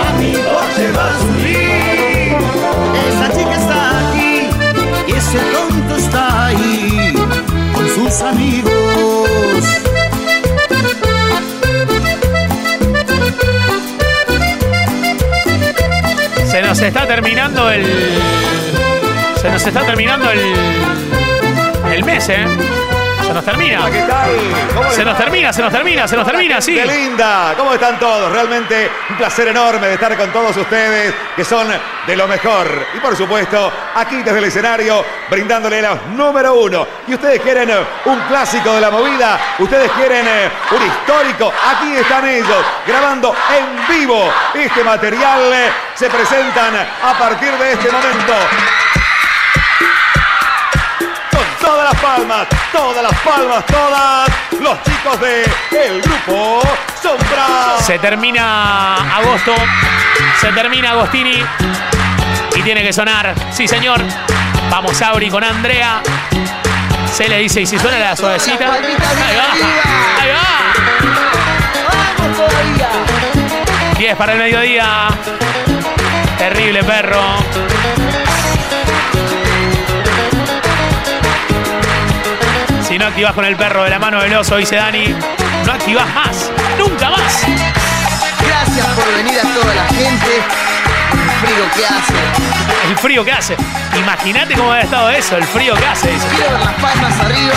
A 0.00 0.12
mi 0.18 0.32
coche 0.32 0.92
va 0.96 1.08
a 1.08 1.18
subir. 1.20 2.36
Esa 3.06 3.26
chica 3.36 3.56
está 3.56 3.78
aquí. 4.08 4.48
Y 5.08 5.12
ese 5.12 5.40
tonto 5.52 5.96
está 5.96 6.46
ahí. 6.46 7.12
Con 7.74 7.86
sus 7.86 8.22
amigos. 8.22 9.91
Se 16.52 16.60
nos 16.60 16.82
está 16.82 17.06
terminando 17.06 17.70
el. 17.70 17.82
Se 19.40 19.48
nos 19.48 19.66
está 19.66 19.86
terminando 19.86 20.30
el. 20.30 20.38
El 21.90 22.04
mes, 22.04 22.28
eh. 22.28 22.44
Se 23.32 23.36
nos 23.36 23.44
termina. 23.46 23.90
¿Qué 23.90 24.02
tal? 24.02 24.30
¿Cómo 24.74 24.88
les 24.88 24.94
Se 24.94 25.04
nos 25.06 25.16
termina, 25.16 25.52
se 25.54 25.62
nos 25.62 25.72
termina, 25.72 26.06
se 26.06 26.16
nos 26.16 26.26
termina, 26.26 26.60
sí. 26.60 26.74
¡Qué 26.74 26.84
linda! 26.84 27.54
¿Cómo 27.56 27.72
están 27.72 27.98
todos? 27.98 28.30
Realmente 28.30 28.90
un 29.08 29.16
placer 29.16 29.48
enorme 29.48 29.86
de 29.86 29.94
estar 29.94 30.14
con 30.18 30.30
todos 30.30 30.54
ustedes, 30.54 31.14
que 31.34 31.42
son 31.42 31.66
de 32.06 32.14
lo 32.14 32.28
mejor. 32.28 32.88
Y 32.94 33.00
por 33.00 33.16
supuesto, 33.16 33.72
aquí 33.94 34.16
desde 34.16 34.36
el 34.36 34.44
escenario, 34.44 35.02
brindándole 35.30 35.80
los 35.80 36.08
número 36.08 36.52
uno. 36.60 36.86
Y 37.08 37.14
ustedes 37.14 37.40
quieren 37.40 37.70
eh, 37.70 37.78
un 38.04 38.20
clásico 38.28 38.74
de 38.74 38.82
la 38.82 38.90
movida, 38.90 39.40
ustedes 39.58 39.90
quieren 39.92 40.26
eh, 40.28 40.50
un 40.70 40.86
histórico. 40.86 41.50
Aquí 41.74 41.96
están 41.96 42.28
ellos, 42.28 42.66
grabando 42.86 43.34
en 43.56 43.96
vivo 43.96 44.30
este 44.52 44.84
material. 44.84 45.40
Se 45.94 46.10
presentan 46.10 46.74
a 46.76 47.18
partir 47.18 47.50
de 47.52 47.72
este 47.72 47.90
momento. 47.90 48.34
Todas 51.62 51.92
las 51.92 52.02
palmas, 52.02 52.46
todas 52.72 53.02
las 53.02 53.20
palmas, 53.20 53.64
todas. 53.66 54.28
Los 54.60 54.82
chicos 54.82 55.20
de 55.20 55.44
el 55.70 56.02
grupo 56.02 56.60
Sombra. 57.00 57.78
Se 57.80 57.98
termina 58.00 59.16
agosto. 59.16 59.54
Se 60.40 60.48
termina 60.52 60.90
Agostini. 60.90 61.42
Y 62.56 62.62
tiene 62.62 62.82
que 62.82 62.92
sonar. 62.92 63.34
Sí, 63.52 63.68
señor. 63.68 64.02
Vamos, 64.70 65.00
Auri 65.02 65.30
con 65.30 65.44
Andrea. 65.44 66.02
Se 67.12 67.28
le 67.28 67.38
dice, 67.38 67.60
y 67.60 67.66
si 67.66 67.78
suena 67.78 67.98
la 67.98 68.16
suavecita. 68.16 68.72
Ahí 68.72 68.82
va. 68.82 70.20
Ahí 70.20 70.30
va. 70.30 70.72
¡Vamos 72.18 72.36
todavía! 72.36 72.88
10 73.98 74.16
para 74.16 74.32
el 74.32 74.38
mediodía. 74.38 75.08
Terrible 76.38 76.82
perro. 76.82 77.36
No 83.02 83.08
activas 83.08 83.32
con 83.32 83.44
el 83.44 83.56
perro 83.56 83.82
de 83.82 83.90
la 83.90 83.98
mano 83.98 84.22
del 84.22 84.32
oso, 84.36 84.56
dice 84.56 84.76
Dani, 84.76 85.08
no 85.66 85.72
activas 85.72 86.06
más. 86.14 86.52
Nunca 86.78 87.10
más. 87.10 87.42
Gracias 88.46 88.86
por 88.86 89.16
venir 89.16 89.40
a 89.40 89.42
toda 89.42 89.74
la 89.74 89.86
gente. 89.88 90.36
El 91.10 91.48
frío 91.48 91.64
que 91.74 91.84
hace. 91.84 92.88
El 92.88 92.96
frío 92.98 93.24
que 93.24 93.32
hace. 93.32 93.56
Imagínate 93.98 94.54
cómo 94.54 94.70
había 94.70 94.84
estado 94.84 95.10
eso, 95.10 95.36
el 95.36 95.42
frío 95.42 95.74
que 95.74 95.84
hace. 95.84 96.12
dice. 96.12 96.26
Quiero 96.28 96.52
ver 96.52 96.60
las 96.60 96.74
palmas 96.74 97.20
arriba. 97.20 97.54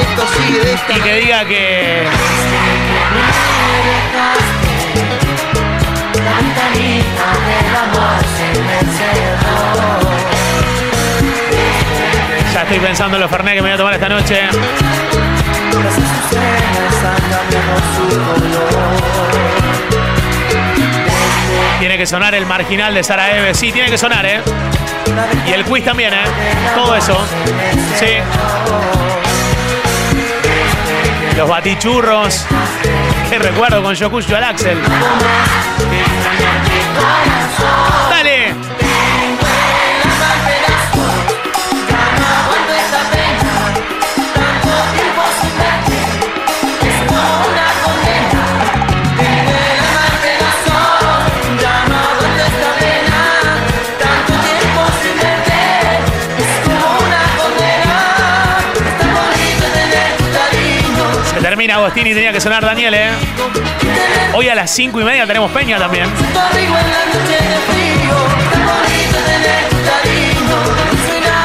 Esto 0.00 0.26
sigue 0.38 0.60
de 0.60 0.72
esta 0.72 0.96
Y 0.96 1.00
que 1.00 1.14
diga 1.16 1.44
que. 1.44 2.08
Estoy 12.68 12.86
pensando 12.86 13.16
en 13.16 13.22
los 13.22 13.30
Fernet 13.30 13.54
que 13.54 13.62
me 13.62 13.68
voy 13.68 13.74
a 13.74 13.78
tomar 13.78 13.94
esta 13.94 14.10
noche. 14.10 14.40
Tiene 21.78 21.96
que 21.96 22.04
sonar 22.04 22.34
el 22.34 22.44
marginal 22.44 22.92
de 22.92 23.02
Sara 23.02 23.38
Eve. 23.38 23.54
Sí, 23.54 23.72
tiene 23.72 23.88
que 23.88 23.96
sonar, 23.96 24.26
¿eh? 24.26 24.42
Y 25.46 25.52
el 25.52 25.64
quiz 25.64 25.82
también, 25.82 26.12
¿eh? 26.12 26.24
Todo 26.74 26.94
eso. 26.94 27.18
Sí. 27.96 28.18
Los 31.38 31.48
batichurros. 31.48 32.44
Qué 33.30 33.38
recuerdo 33.38 33.82
con 33.82 33.94
Yokushu 33.94 34.34
al 34.36 34.44
Axel. 34.44 34.78
Dale. 38.10 38.67
Agostini 61.88 62.12
tenía 62.12 62.32
que 62.34 62.40
sonar 62.40 62.62
Daniel, 62.62 62.92
¿eh? 62.92 63.08
Hoy 64.34 64.46
a 64.46 64.54
las 64.54 64.70
5 64.72 65.00
y 65.00 65.04
media 65.04 65.26
tenemos 65.26 65.50
Peña 65.52 65.78
también. 65.78 66.04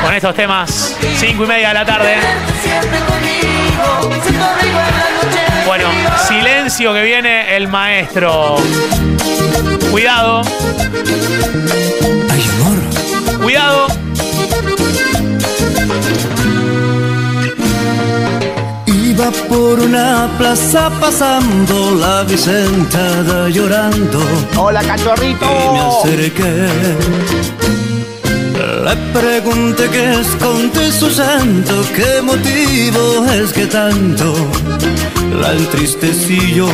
Con 0.04 0.14
estos 0.14 0.36
temas, 0.36 0.98
5 1.16 1.44
y 1.46 1.48
media 1.48 1.70
de 1.70 1.74
la 1.74 1.86
tarde. 1.86 2.16
Bueno, 5.66 5.90
silencio 6.28 6.94
que 6.94 7.04
viene 7.04 7.56
el 7.56 7.70
maestro. 7.70 8.58
Cuidado. 9.92 10.42
Amor. 12.60 13.40
Cuidado. 13.42 14.03
Iba 19.14 19.30
por 19.48 19.80
una 19.80 20.28
plaza 20.40 20.90
pasando 21.00 21.92
la 22.00 22.24
Vicentada 22.24 23.48
llorando 23.48 24.20
Hola, 24.58 24.82
y 24.82 24.86
me 24.88 24.92
cachorrito. 24.92 25.46
acerqué. 26.02 26.68
Le 28.86 28.96
pregunté 29.20 29.88
qué 29.92 30.20
esconde 30.20 30.92
su 30.92 31.12
santo, 31.12 31.74
qué 31.96 32.22
motivo 32.24 33.24
es 33.40 33.54
que 33.54 33.68
tanto 33.68 34.34
la 35.40 35.52
entristecí 35.52 36.56
yo. 36.56 36.70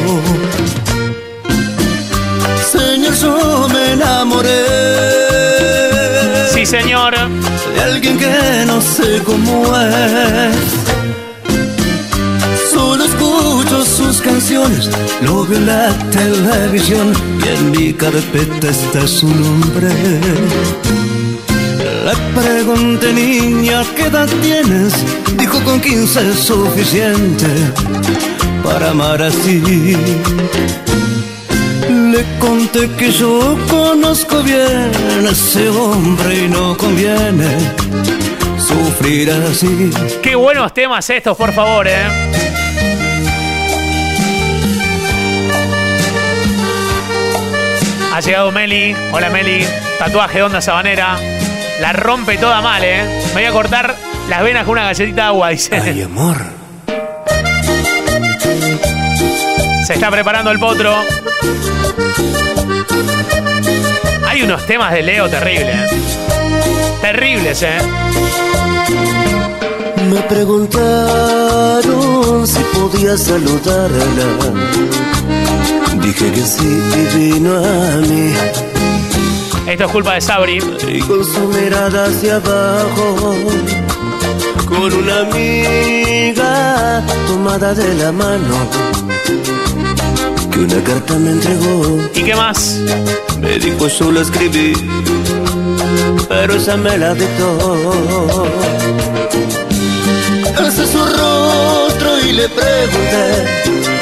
Señor, 2.72 3.14
yo 3.16 3.68
me 3.74 3.92
enamoré 3.94 4.66
Sí, 6.54 6.66
señor. 6.66 7.14
de 7.76 7.82
alguien 7.82 8.18
que 8.18 8.64
no 8.66 8.80
sé 8.82 9.22
cómo 9.26 9.76
es. 9.78 10.89
Canciones, 14.22 14.90
lo 15.22 15.46
veo 15.46 15.58
en 15.58 15.66
la 15.66 15.94
televisión 16.12 17.14
y 17.44 17.48
en 17.48 17.72
mi 17.72 17.94
carpeta 17.94 18.70
está 18.70 19.08
su 19.08 19.28
nombre. 19.28 19.90
Le 22.06 22.42
pregunté, 22.42 23.14
niña, 23.14 23.84
¿qué 23.96 24.04
edad 24.04 24.28
tienes? 24.42 24.94
Dijo 25.38 25.60
con 25.64 25.80
15 25.80 26.30
es 26.30 26.40
suficiente 26.40 27.46
para 28.64 28.92
amar 28.92 29.22
así. 29.22 29.62
Le 31.90 32.26
conté 32.40 32.90
que 32.98 33.12
yo 33.12 33.58
conozco 33.70 34.42
bien 34.44 34.92
a 35.28 35.32
ese 35.32 35.70
hombre 35.70 36.46
y 36.46 36.48
no 36.48 36.76
conviene 36.78 37.58
sufrir 38.58 39.32
así. 39.32 39.92
Qué 40.22 40.36
buenos 40.36 40.74
temas 40.74 41.10
estos, 41.10 41.38
por 41.38 41.54
favor, 41.54 41.88
¿eh? 41.88 42.49
Ha 48.20 48.22
llegado 48.22 48.52
Meli. 48.52 48.94
Hola 49.14 49.30
Meli. 49.30 49.66
Tatuaje 49.98 50.40
de 50.40 50.44
onda 50.44 50.60
sabanera. 50.60 51.18
La 51.80 51.94
rompe 51.94 52.38
toda 52.38 52.60
mal, 52.60 52.84
¿eh? 52.84 53.02
Me 53.28 53.36
voy 53.36 53.46
a 53.46 53.52
cortar 53.54 53.96
las 54.28 54.44
venas 54.44 54.66
con 54.66 54.74
una 54.74 54.84
galletita 54.84 55.22
de 55.22 55.28
agua, 55.28 55.48
dice. 55.52 55.74
Ay, 55.74 56.02
amor. 56.02 56.36
Se 59.88 59.94
está 59.94 60.12
preparando 60.12 60.52
el 60.52 60.60
potro. 60.60 60.94
Hay 64.28 64.42
unos 64.42 64.66
temas 64.66 64.92
de 64.92 65.02
Leo 65.02 65.30
terribles. 65.30 65.90
Terribles, 67.00 67.64
¿eh? 67.64 67.78
Me 70.12 70.20
preguntaron 70.24 70.86
si 72.46 72.60
podía 72.74 73.16
saludarla. 73.16 74.50
Dije 76.10 76.32
que 76.32 76.42
sí 76.42 76.66
y 76.66 77.18
vino 77.18 77.56
a 77.56 77.98
mí. 77.98 78.34
Esto 79.68 79.84
es 79.86 79.92
culpa 79.92 80.16
de 80.16 80.22
Sabri. 80.22 80.58
Y 80.88 81.00
con 81.02 81.24
su 81.24 81.42
mirada 81.50 82.06
hacia 82.06 82.38
abajo, 82.38 83.36
con 84.68 84.92
una 84.92 85.20
amiga 85.20 87.06
tomada 87.28 87.76
de 87.76 87.94
la 87.94 88.12
mano, 88.12 88.56
que 90.52 90.60
una 90.62 90.84
carta 90.84 91.14
me 91.20 91.30
entregó. 91.30 92.00
¿Y 92.16 92.24
qué 92.24 92.36
más? 92.36 92.80
Me 93.40 93.60
dijo 93.60 93.88
solo 93.88 94.22
escribí, 94.22 94.74
pero 96.28 96.56
esa 96.56 96.76
me 96.76 96.98
la 96.98 97.14
dictó. 97.14 98.48
Alcé 100.58 100.88
su 100.88 101.06
rostro 101.06 102.20
y 102.28 102.32
le 102.32 102.50
pregunté 102.50 103.99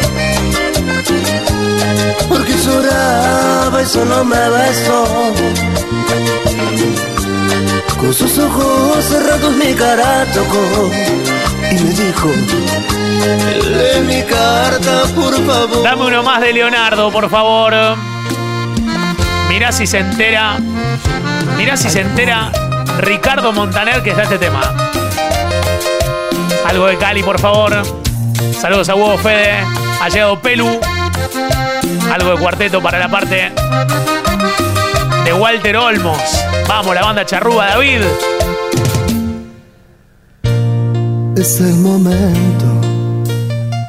lloraba 2.68 3.82
y 3.82 3.86
solo 3.86 4.24
me 4.24 4.50
besó. 4.50 5.06
Con 7.98 8.14
sus 8.14 8.38
ojos 8.38 9.04
cerrados 9.06 9.54
mi 9.56 9.74
cara 9.74 10.26
tocó 10.34 10.92
y 11.72 11.76
me 11.76 11.92
dijo, 11.92 12.30
lee 13.64 14.02
mi 14.06 14.24
carta 14.24 15.04
por 15.16 15.34
favor. 15.34 15.84
Dame 15.84 16.06
uno 16.06 16.24
más 16.24 16.42
de 16.42 16.54
Leonardo, 16.54 17.12
por 17.12 17.30
favor. 17.30 17.74
Mirá 19.50 19.72
si 19.72 19.88
se 19.88 20.00
entera. 20.00 20.58
Mirá 21.58 21.76
si 21.76 21.90
se 21.90 22.02
entera 22.02 22.52
Ricardo 23.00 23.52
Montaner 23.52 24.04
que 24.04 24.12
está 24.12 24.24
este 24.24 24.38
tema. 24.38 24.62
Algo 26.68 26.88
de 26.88 26.98
Cali, 26.98 27.24
por 27.24 27.40
favor. 27.40 27.82
Saludos 28.60 28.90
a 28.90 28.96
Hugo 28.96 29.18
Fede. 29.18 29.64
Ha 30.02 30.10
llegado 30.10 30.40
Pelu. 30.40 30.80
Algo 32.14 32.32
de 32.32 32.38
cuarteto 32.38 32.82
para 32.82 33.00
la 33.00 33.10
parte 33.10 33.52
de 35.26 35.34
Walter 35.34 35.78
Olmos. 35.78 36.20
Vamos, 36.68 36.96
la 36.96 37.02
banda 37.04 37.26
charrúa, 37.26 37.68
David. 37.68 38.02
Es 41.36 41.60
el 41.60 41.76
momento, 41.76 42.66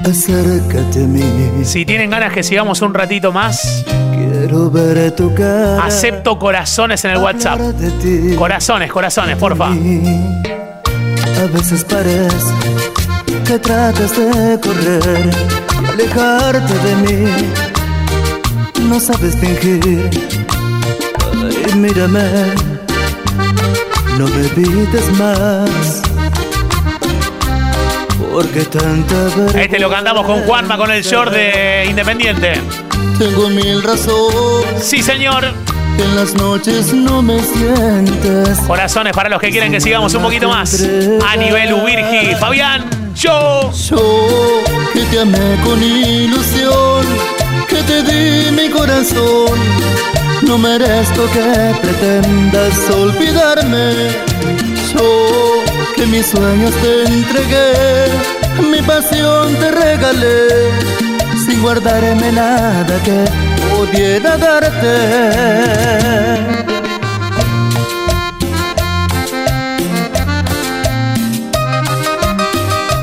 acércate 0.04 1.04
a 1.04 1.06
mí. 1.06 1.64
Si 1.64 1.86
tienen 1.86 2.10
ganas 2.10 2.32
que 2.32 2.42
sigamos 2.42 2.82
un 2.82 2.92
ratito 2.92 3.32
más, 3.32 3.84
Quiero 4.14 4.70
ver 4.70 5.12
tu 5.12 5.32
cara. 5.34 5.82
acepto 5.84 6.38
corazones 6.38 7.04
en 7.04 7.12
el 7.12 7.18
WhatsApp. 7.18 7.58
Corazones, 8.36 8.92
corazones, 8.92 9.36
porfa. 9.36 9.68
A 9.68 11.46
veces 11.52 11.84
parece 11.84 12.52
que 13.46 13.58
tratas 13.60 14.16
de 14.16 14.60
correr 14.60 15.30
y 15.82 15.86
alejarte 15.86 16.74
de 16.74 16.96
mí. 16.96 17.30
No 18.86 19.00
sabes 19.00 19.36
fingir. 19.36 20.08
Ay, 21.34 21.74
mírame, 21.74 22.22
no 24.18 24.26
me 24.26 24.46
evites 24.46 25.10
más. 25.18 26.02
Porque 28.32 28.62
tanta. 28.64 29.60
Este 29.60 29.78
lo 29.78 29.90
cantamos 29.90 30.26
con 30.26 30.42
Juanma 30.42 30.76
con 30.76 30.90
el 30.90 31.02
short 31.02 31.32
de 31.32 31.86
Independiente. 31.88 32.60
Tengo 33.18 33.48
mil 33.48 33.82
razones. 33.82 34.84
Sí, 34.84 35.02
señor. 35.02 35.44
En 35.98 36.14
las 36.14 36.34
noches 36.34 36.92
no 36.92 37.20
me 37.22 37.42
sientes. 37.42 38.58
Corazones 38.66 39.12
para 39.12 39.28
los 39.28 39.40
que 39.40 39.50
quieren 39.50 39.72
que 39.72 39.80
sigamos 39.80 40.14
un 40.14 40.22
poquito 40.22 40.48
más. 40.48 40.86
A 41.26 41.36
nivel 41.36 41.72
Uvirgi. 41.72 42.36
Fabián, 42.38 42.84
yo. 43.14 43.72
Yo 43.72 44.62
que 44.92 45.00
te 45.00 45.20
amé 45.20 45.56
con 45.64 45.82
ilusión, 45.82 47.04
te 47.86 48.02
di 48.02 48.50
mi 48.52 48.68
corazón. 48.70 49.58
No 50.42 50.58
merezco 50.58 51.26
que 51.32 51.74
pretendas 51.82 52.90
olvidarme. 52.90 53.92
Yo 54.92 55.62
que 55.96 56.06
mis 56.06 56.26
sueños 56.26 56.72
te 56.82 57.04
entregué, 57.04 58.08
mi 58.70 58.80
pasión 58.82 59.54
te 59.56 59.70
regalé, 59.70 60.70
sin 61.44 61.60
guardarme 61.60 62.32
nada 62.32 63.02
que 63.04 63.24
pudiera 63.74 64.36
darte. 64.36 64.88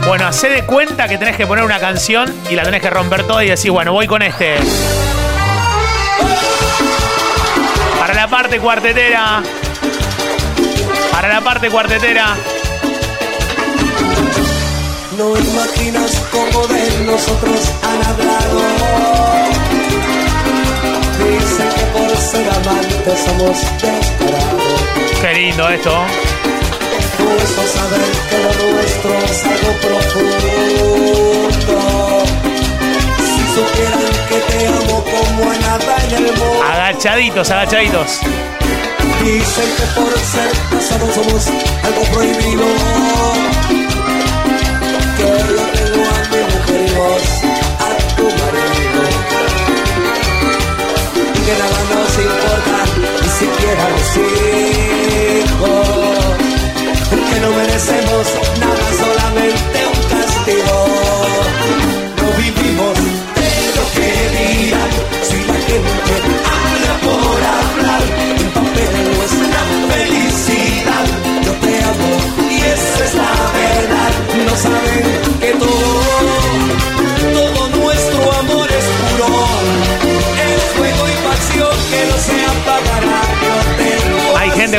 Bueno, 0.08 0.28
hacé 0.28 0.50
de 0.50 0.64
cuenta 0.66 1.08
que 1.08 1.18
tenés 1.18 1.36
que 1.36 1.48
poner 1.48 1.64
una 1.64 1.80
canción 1.80 2.32
y 2.50 2.56
la 2.56 2.62
tenés 2.62 2.80
que 2.80 2.92
romper 2.92 3.24
toda 3.24 3.44
y 3.44 3.50
decir, 3.50 3.72
bueno, 3.72 3.92
voy 3.92 4.06
con 4.06 4.22
este. 4.22 4.58
Para 8.00 8.14
la 8.14 8.28
parte 8.28 8.60
cuartetera. 8.60 9.42
Para 11.12 11.28
la 11.28 11.42
parte 11.42 11.70
cuartetera. 11.72 12.36
No 15.18 15.36
imaginas 15.36 16.24
cómo 16.32 16.68
de 16.68 17.06
nosotros 17.06 17.72
han 17.82 18.06
hablado. 18.06 18.62
Dicen 21.18 21.70
que 21.70 21.86
por 21.98 22.18
ser 22.18 22.48
amantes 22.50 23.20
somos 23.26 23.60
descarados. 23.82 25.20
Qué 25.20 25.34
lindo 25.34 25.68
esto. 25.70 26.06
Saber 27.26 28.12
que 28.30 28.38
lo 28.38 28.52
nuestro 28.74 29.12
es 29.26 29.40
algo 29.44 29.72
profundo. 29.82 31.78
Si 33.18 33.42
supieran 33.56 34.14
que 34.30 34.38
te 34.40 34.58
amo 34.68 34.96
como 35.04 35.42
a 35.50 35.54
nada 35.58 35.94
en 36.06 36.12
el 36.14 36.24
mundo. 36.32 36.64
Agachaditos, 36.64 37.50
agachaditos. 37.50 38.10
Dicen 39.24 39.70
que 39.78 39.86
por 40.00 40.12
ser 40.20 40.52
casados 40.70 41.12
somos 41.16 41.44
algo 41.84 42.04
prohibido. 42.14 42.66
Que 45.18 45.26
yo 45.26 45.64
tengo 45.74 46.02
a 46.06 46.18
mi 46.30 46.42
mujer 46.54 46.82
y 46.88 46.90
vos 46.94 47.26
a 47.80 47.90
tu 48.16 48.26
marido. 48.26 49.02
Y 51.34 51.40
que 51.46 51.54
nada 51.62 51.80
nos 51.92 52.14
importa, 52.30 52.78
ni 53.22 53.30
siquiera 53.40 53.84
los 53.90 54.10
hijos. 54.18 55.85
Que 57.76 57.82
no 57.82 57.88
merecemos 57.88 58.45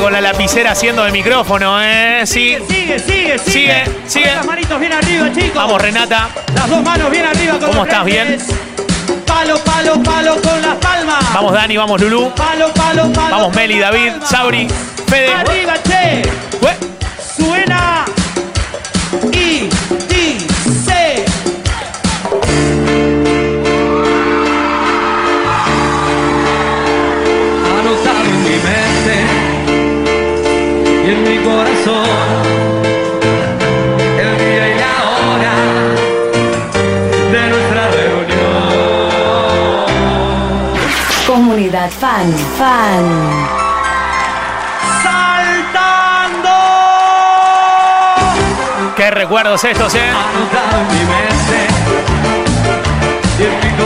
con 0.07 0.13
la 0.13 0.21
lapicera 0.21 0.71
haciendo 0.71 1.03
de 1.03 1.11
micrófono, 1.11 1.83
¿eh? 1.83 2.23
Sí. 2.27 2.57
Sigue, 2.69 2.97
sigue, 3.01 3.01
sigue. 3.01 3.39
Sigue, 3.41 3.85
sigue. 4.07 4.27
Las 4.37 4.47
manitos 4.47 4.79
bien 4.79 4.93
arriba, 4.93 5.33
chicos. 5.33 5.55
Vamos, 5.57 5.83
Renata. 5.83 6.29
Las 6.55 6.71
dos 6.71 6.81
manos 6.81 7.11
bien 7.11 7.27
arriba. 7.27 7.59
con 7.59 7.71
¿Cómo 7.71 7.85
estás? 7.85 8.05
frentes. 8.05 8.47
Palo, 9.27 9.59
palo, 9.65 10.01
palo 10.05 10.41
con 10.41 10.63
las 10.63 10.77
palmas. 10.77 11.35
Vamos, 11.35 11.53
Dani, 11.53 11.77
vamos, 11.77 12.01
Lulú. 12.01 12.33
Palo, 12.37 12.73
palo, 12.73 13.13
palo. 13.13 13.37
Vamos, 13.37 13.57
Meli, 13.57 13.81
David. 13.81 14.13
Sabri, 14.25 14.69
Fede. 15.09 15.35
Arriba, 15.35 15.75
che. 15.83 16.23
Comunidad 41.27 41.91
fan, 41.91 42.35
fan. 42.59 43.05
¡Saltando! 45.03 46.51
¡Qué 48.97 49.11
recuerdos 49.13 49.63
estos, 49.63 49.95
eh! 49.95 50.01
Anotado 50.11 50.83
mi 50.91 50.99
mente 51.05 51.69
y. 53.39 53.77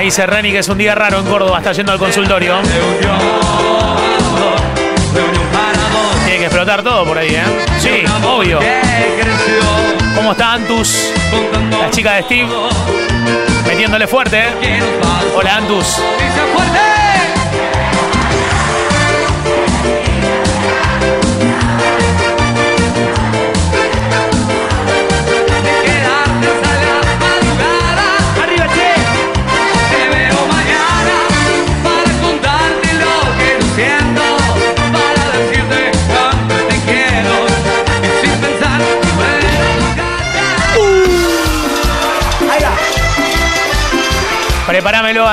Me 0.00 0.04
dice 0.06 0.26
Reni 0.26 0.50
que 0.50 0.58
es 0.60 0.68
un 0.68 0.78
día 0.78 0.94
raro 0.94 1.18
en 1.18 1.26
Córdoba, 1.26 1.58
está 1.58 1.72
yendo 1.72 1.92
al 1.92 1.98
consultorio. 1.98 2.54
Explotar 6.60 6.84
todo 6.84 7.06
por 7.06 7.16
ahí, 7.16 7.34
¿eh? 7.34 7.42
Sí, 7.78 8.04
obvio. 8.22 8.58
¿Cómo 10.14 10.32
está 10.32 10.52
Antus? 10.52 11.10
La 11.70 11.90
chica 11.90 12.16
de 12.16 12.22
Steve. 12.24 12.48
Metiéndole 13.66 14.06
fuerte, 14.06 14.40
¿eh? 14.60 14.82
Hola, 15.34 15.56
Antus. 15.56 16.02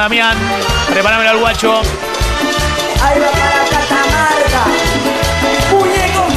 Damián. 0.08 0.38
Prepáramelo 0.90 1.32
al 1.32 1.38
guacho. 1.40 1.82
Ahí 3.02 3.20
va 3.20 3.28
para 3.30 3.66
Catamarca. 3.70 4.64
Muñeco. 5.70 6.28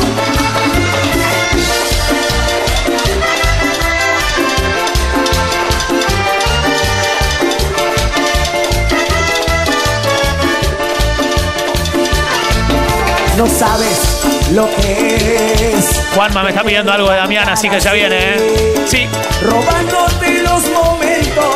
No 13.37 13.47
sabes 13.47 14.51
lo 14.53 14.69
que 14.75 15.77
es. 15.77 16.03
Juanma 16.17 16.43
me 16.43 16.51
está 16.51 16.65
pidiendo 16.65 16.93
algo 16.93 17.09
de 17.09 17.19
Damián, 17.19 17.49
así 17.49 17.71
que 17.71 17.79
ya 17.79 17.93
viene, 17.93 18.17
¿eh? 18.35 18.85
Sí. 18.89 19.09
Robándote 19.45 20.43
los. 20.43 20.90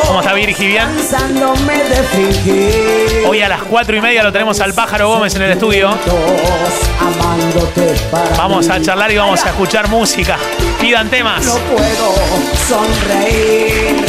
¿Cómo 0.06 0.20
está 0.20 0.32
Virgi? 0.32 0.66
¿Bien? 0.66 0.88
Hoy 3.26 3.40
a 3.42 3.48
las 3.48 3.62
cuatro 3.62 3.96
y 3.96 4.00
media 4.00 4.22
lo 4.22 4.32
tenemos 4.32 4.60
al 4.60 4.74
Pájaro 4.74 5.08
Gómez 5.08 5.34
en 5.34 5.42
el 5.42 5.52
estudio. 5.52 5.90
Vamos 8.36 8.68
a 8.68 8.80
charlar 8.80 9.10
y 9.10 9.16
vamos 9.16 9.44
a 9.44 9.48
escuchar 9.48 9.88
música. 9.88 10.38
Pidan 10.80 11.08
temas. 11.08 11.44
No 11.46 11.54
puedo 11.54 12.14
sonreír 12.68 14.04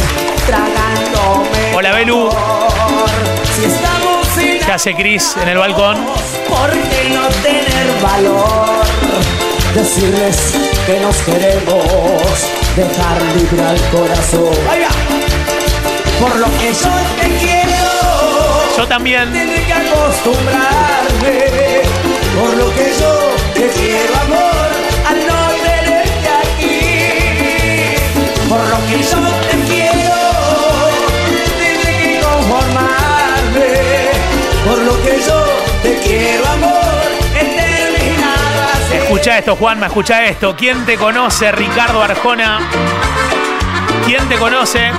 tragándome. 0.46 1.74
Hola, 1.74 1.92
Belu. 1.92 2.30
¿Qué 4.64 4.72
hace 4.72 4.94
Cris 4.94 5.36
en 5.40 5.48
el 5.48 5.58
balcón? 5.58 5.96
¿Por 6.48 6.70
qué 6.70 7.10
no 7.10 7.26
tener 7.42 8.02
valor? 8.02 8.84
Decirles 9.74 10.54
que 10.86 11.00
nos 11.00 11.16
queremos, 11.18 12.46
dejar 12.76 13.22
libre 13.36 13.64
al 13.64 13.80
corazón. 13.90 14.54
Por 16.20 16.36
lo 16.36 16.46
que 16.58 16.72
yo 16.72 16.90
te 17.20 17.28
quiero, 17.38 18.76
Yo 18.76 18.86
también. 18.88 19.32
tendré 19.32 19.64
que 19.64 19.72
acostumbrarme. 19.72 21.34
Por 22.38 22.54
lo 22.56 22.70
que 22.74 22.92
yo 23.00 23.12
te 23.54 23.68
quiero, 23.68 24.14
amor, 24.24 24.68
al 25.08 25.26
no 25.26 25.38
tenerte 25.64 26.28
aquí. 26.42 26.80
Por 28.48 28.60
lo 28.60 28.76
que 28.88 28.98
yo 29.02 29.20
te 29.50 29.56
quiero, 29.68 30.16
tendré 31.58 31.92
que 32.02 32.20
conformarme. 32.22 33.68
Por 34.66 34.78
lo 34.78 34.94
que 35.02 35.14
yo 35.26 35.38
te 35.82 35.98
quiero, 36.00 36.46
amor. 36.46 36.76
Escucha 39.02 39.38
esto, 39.38 39.56
Juanma, 39.56 39.86
escucha 39.86 40.24
esto. 40.26 40.54
¿Quién 40.56 40.84
te 40.84 40.96
conoce, 40.96 41.52
Ricardo 41.52 42.02
Arjona? 42.02 42.60
¿Quién 44.04 44.28
te 44.28 44.36
conoce? 44.36 44.90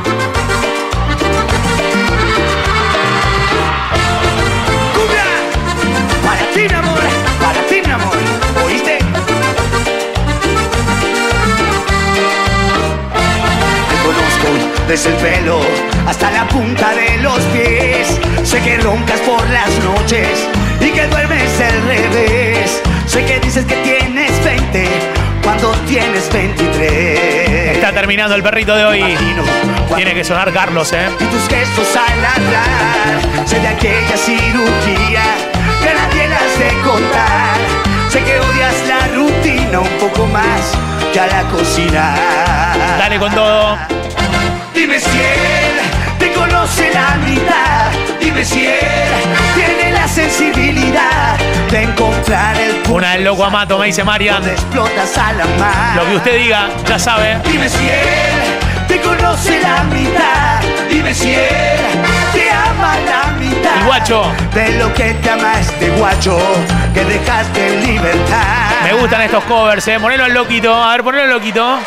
Desde 14.87 15.09
el 15.09 15.15
pelo 15.15 15.59
hasta 16.07 16.31
la 16.31 16.47
punta 16.47 16.93
de 16.93 17.17
los 17.21 17.39
pies. 17.45 18.19
Sé 18.43 18.61
que 18.61 18.77
roncas 18.77 19.19
por 19.21 19.41
las 19.49 19.69
noches 19.83 20.47
y 20.79 20.91
que 20.91 21.07
duermes 21.07 21.59
al 21.59 21.81
revés. 21.87 22.81
Sé 23.05 23.25
que 23.25 23.39
dices 23.39 23.65
que 23.65 23.75
tienes 23.77 24.31
20 24.43 24.87
cuando 25.43 25.71
tienes 25.87 26.31
23. 26.31 27.75
Está 27.75 27.91
terminando 27.91 28.35
el 28.35 28.43
perrito 28.43 28.75
de 28.75 28.85
hoy. 28.85 29.17
Tiene 29.95 30.13
que 30.13 30.23
sonar 30.23 30.53
Carlos, 30.53 30.93
¿eh? 30.93 31.09
y 31.19 31.23
tus 31.25 31.47
gestos 31.49 31.95
al 31.95 32.25
hablar. 32.25 33.47
Sé 33.47 33.59
de 33.59 33.67
aquella 33.67 34.17
cirugía 34.17 35.23
que 35.81 35.93
nadie 35.93 36.27
las 36.29 36.59
de 36.59 36.81
contar. 36.81 37.57
Sé 38.09 38.23
que 38.23 38.39
odias 38.39 38.87
la 38.87 39.07
rutina 39.15 39.79
un 39.81 39.99
poco 39.99 40.25
más 40.27 40.73
que 41.11 41.19
a 41.19 41.27
la 41.27 41.43
cocina. 41.49 42.15
Dale 42.97 43.19
con 43.19 43.33
todo. 43.33 43.77
Dime 44.77 44.99
si 44.99 45.17
él 45.17 45.79
te 46.19 46.31
conoce 46.33 46.91
la 46.93 47.15
mitad. 47.25 47.91
Dime 48.21 48.45
si 48.45 48.67
él 48.67 48.77
tiene 49.55 49.91
la 49.91 50.07
sensibilidad 50.07 51.35
de 51.71 51.81
encontrar 51.81 52.55
el 52.57 52.75
punto 52.75 52.93
Una 52.93 53.13
del 53.13 53.23
loco 53.23 53.43
Amato, 53.43 53.79
me 53.79 53.87
dice 53.87 54.03
Marian. 54.03 54.47
explotas 54.47 55.17
a 55.17 55.33
la 55.33 55.45
mar. 55.57 55.95
Lo 55.95 56.05
que 56.07 56.15
usted 56.17 56.37
diga, 56.37 56.69
ya 56.87 56.99
sabe. 56.99 57.39
Dime 57.51 57.67
si 57.67 57.89
él 57.89 58.87
te 58.87 59.01
conoce 59.01 59.59
la 59.61 59.81
mitad. 59.85 60.61
Dime 60.91 61.11
si 61.11 61.33
él 61.33 61.79
te 62.33 62.51
ama 62.51 62.97
la 63.09 63.31
mitad. 63.39 63.77
El 63.79 63.85
guacho. 63.85 64.31
De 64.53 64.73
lo 64.77 64.93
que 64.93 65.15
te 65.15 65.29
ama 65.31 65.59
este 65.59 65.89
guacho 65.89 66.37
que 66.93 67.03
dejaste 67.03 67.67
en 67.73 67.83
libertad. 67.87 68.83
Me 68.83 68.93
gustan 68.93 69.21
estos 69.21 69.43
covers, 69.45 69.87
¿eh? 69.87 69.99
Ponelo 69.99 70.25
al 70.25 70.33
loquito. 70.35 70.71
A 70.71 70.91
ver, 70.91 71.03
ponelo 71.03 71.23
al 71.23 71.29
loquito. 71.31 71.79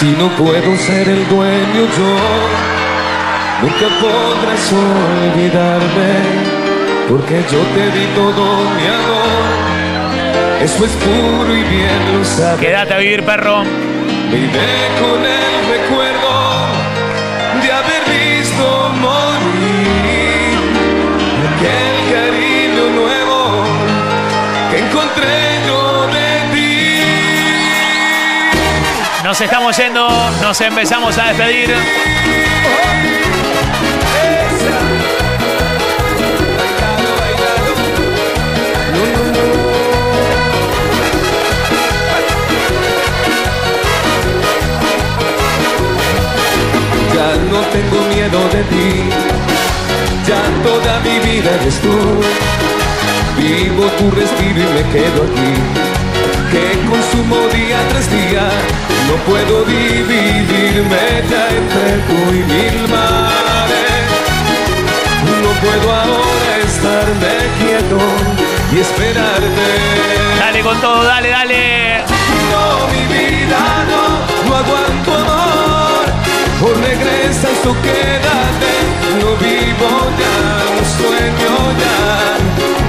Si 0.00 0.12
no 0.12 0.30
puedo 0.30 0.76
ser 0.78 1.06
el 1.10 1.28
dueño 1.28 1.82
yo, 1.98 2.16
nunca 3.60 3.86
podrás 4.00 4.72
olvidarme, 4.72 6.12
porque 7.06 7.42
yo 7.52 7.60
te 7.74 7.98
di 7.98 8.06
todo 8.14 8.64
mi 8.76 8.86
amor. 8.86 10.62
Eso 10.62 10.86
es 10.86 10.92
puro 10.92 11.54
y 11.54 11.62
bien 11.64 12.18
lo 12.18 12.24
sabes. 12.24 12.60
Quédate 12.60 12.94
a 12.94 12.96
vivir, 12.96 13.22
perro. 13.26 13.62
Vive 14.32 14.88
con 14.98 15.22
el 15.22 15.59
Nos 29.30 29.40
estamos 29.40 29.76
yendo, 29.76 30.08
nos 30.42 30.60
empezamos 30.60 31.16
a 31.16 31.26
despedir. 31.26 31.68
Ya 47.14 47.36
no 47.52 47.60
tengo 47.70 48.02
miedo 48.12 48.48
de 48.48 48.64
ti, 48.64 49.10
ya 50.26 50.42
toda 50.64 50.98
mi 51.04 51.20
vida 51.20 51.50
eres 51.54 51.80
tú. 51.80 51.96
Vivo 53.36 53.84
tu 53.96 54.10
respiro 54.10 54.60
y 54.60 54.72
me 54.74 54.82
quedo 54.90 55.22
aquí, 55.22 55.89
que 56.50 56.64
consumo 56.88 57.36
día 57.48 57.78
tras 57.90 58.10
día. 58.10 58.48
No 59.08 59.14
puedo 59.28 59.64
dividirme 59.64 61.04
ya 61.30 61.44
entre 61.60 61.88
tú 62.08 62.18
y 62.38 62.42
mil 62.52 62.88
mares. 62.88 64.06
No 65.44 65.50
puedo 65.64 65.92
ahora 65.92 66.52
estarme 66.64 67.34
quieto 67.58 67.98
y 68.72 68.78
esperarte. 68.78 69.68
Dale 70.38 70.60
con 70.62 70.80
todo, 70.80 71.04
dale, 71.04 71.28
dale. 71.28 72.04
No, 72.52 72.64
mi 72.92 73.04
vida, 73.14 73.60
no, 73.92 74.02
no 74.48 74.56
aguanto 74.56 75.10
amor. 75.14 76.04
O 76.62 76.68
regresas 76.88 77.58
o 77.66 77.72
quédate, 77.86 78.72
no 79.20 79.30
vivo 79.44 79.90
ya, 80.20 80.36
no 80.76 80.82
sueño 80.96 81.54
ya. 81.82 81.98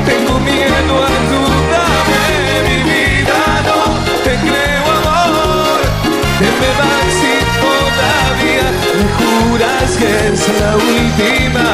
Tengo 0.06 0.40
miedo, 0.40 0.94
ayúdame, 1.08 2.24
mi 2.68 2.78
vida. 2.84 3.01
Juras 9.42 9.98
que 9.98 10.28
es 10.34 10.48
la 10.60 10.76
última. 10.76 11.68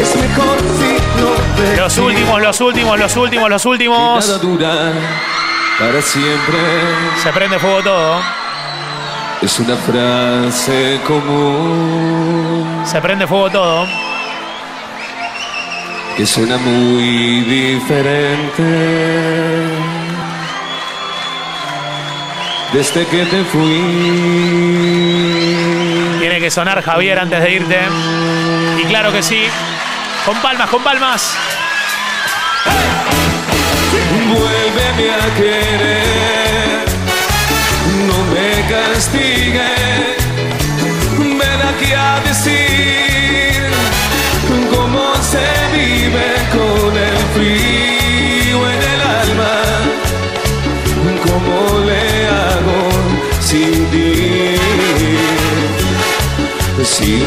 Es 0.00 0.14
mejor 0.16 0.58
si 0.78 0.92
no 1.20 1.30
te 1.56 1.76
Los 1.76 1.98
últimos, 1.98 2.42
los 2.42 2.60
últimos, 2.60 2.98
los 2.98 3.16
últimos, 3.16 3.50
los 3.50 3.64
últimos. 3.66 4.26
Nada 4.26 4.38
dura 4.38 4.92
para 5.78 6.02
siempre. 6.02 6.58
Se 7.22 7.32
prende 7.32 7.58
fuego 7.58 7.82
todo. 7.82 8.20
Es 9.42 9.58
una 9.60 9.76
frase 9.76 10.98
común 11.06 12.82
Se 12.86 13.00
prende 13.02 13.26
fuego 13.26 13.50
todo. 13.50 13.86
que 16.16 16.26
suena 16.26 16.56
muy 16.56 17.40
diferente. 17.42 18.62
Desde 22.72 23.06
que 23.06 23.24
te 23.26 23.44
fui. 23.44 23.80
Tiene 26.20 26.40
que 26.40 26.50
sonar 26.50 26.82
Javier 26.82 27.18
antes 27.18 27.40
de 27.42 27.52
irte. 27.52 27.78
Y 28.78 28.84
claro 28.84 29.12
que 29.12 29.22
sí. 29.22 29.46
Con 30.24 30.36
palmas, 30.42 30.68
con 30.68 30.82
palmas. 30.82 31.36
Vuélveme 34.28 35.10
a 35.14 35.34
querer, 35.36 36.84
no 38.08 38.18
me 38.32 38.50
castigue, 38.68 39.70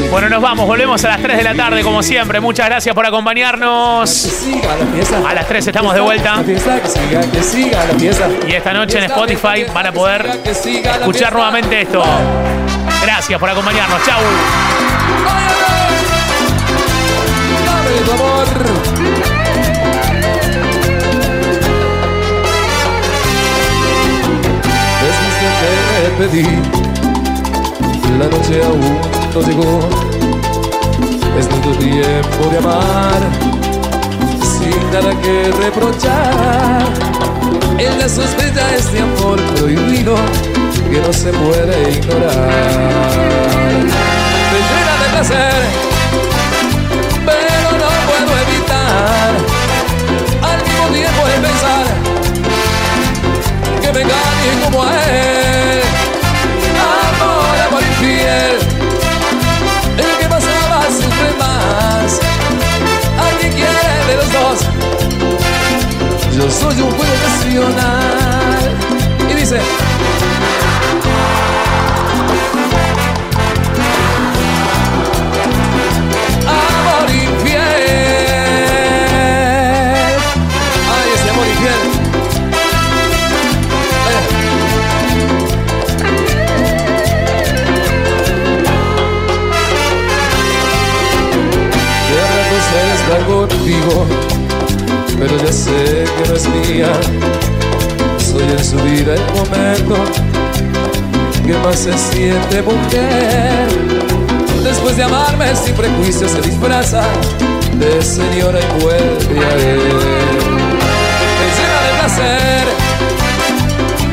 Bueno, 0.09 0.29
nos 0.29 0.41
vamos, 0.41 0.65
volvemos 0.65 1.03
a 1.03 1.09
las 1.09 1.21
3 1.21 1.37
de 1.37 1.43
la 1.43 1.53
tarde 1.53 1.83
como 1.83 2.01
siempre. 2.01 2.39
Muchas 2.39 2.67
gracias 2.67 2.95
por 2.95 3.05
acompañarnos. 3.05 4.43
A 5.27 5.33
las 5.33 5.47
3 5.47 5.67
estamos 5.67 5.93
de 5.93 5.99
vuelta. 5.99 6.41
Y 8.47 8.53
esta 8.53 8.73
noche 8.73 8.97
en 8.97 9.03
Spotify 9.05 9.65
van 9.73 9.87
a 9.87 9.91
poder 9.91 10.39
escuchar 10.45 11.33
nuevamente 11.33 11.81
esto. 11.81 12.03
Gracias 13.01 13.39
por 13.39 13.49
acompañarnos. 13.49 14.01
Chau. 14.05 14.19
Después 25.01 25.33
que 25.39 25.49
te 26.01 26.27
pedí, 26.27 26.47
la 28.17 28.25
noche 28.25 28.63
aún 28.63 29.18
llegó. 29.37 29.79
Es 31.37 31.47
nuestro 31.47 31.71
tiempo 31.73 32.49
de 32.51 32.57
amar, 32.57 33.21
sin 34.41 34.91
nada 34.91 35.11
que 35.21 35.51
reprochar. 35.63 36.83
En 37.77 37.99
la 37.99 38.09
sospecha 38.09 38.75
este 38.75 38.99
amor 38.99 39.39
prohibido 39.55 40.15
que 40.91 40.99
no 40.99 41.13
se 41.13 41.31
puede 41.31 41.91
ignorar. 41.91 42.39
Me 44.51 44.59
llena 44.67 44.93
de 45.03 45.09
placer 45.11 45.89
pero 47.25 47.71
no 47.77 47.89
puedo 48.09 48.31
evitar 48.47 49.29
al 50.41 50.59
mismo 50.63 50.87
tiempo 50.87 51.21
de 51.27 51.35
pensar 51.47 51.85
que 53.81 53.91
me 53.93 54.01
engañe 54.01 54.63
como 54.63 54.83
a 54.83 55.05
él. 55.05 55.48
De 64.09 64.15
los 64.15 64.31
dos. 64.33 64.59
Yo 66.35 66.49
soy 66.49 66.81
un 66.81 66.91
juego 66.91 67.13
nacional. 67.27 68.77
Y 69.29 69.33
dice. 69.35 69.59
Se 101.79 101.97
siente 101.97 102.61
mujer. 102.61 103.67
Después 104.63 104.97
de 104.97 105.03
amarme 105.03 105.55
sin 105.55 105.73
prejuicios 105.75 106.29
se 106.29 106.41
disfraza 106.41 107.03
de 107.75 108.01
señora 108.01 108.59
y 108.59 108.83
vuelve 108.83 109.45
a 109.45 109.53
él. 109.53 109.79
Me 111.39 111.45
de 111.47 111.91
placer, 111.99 112.67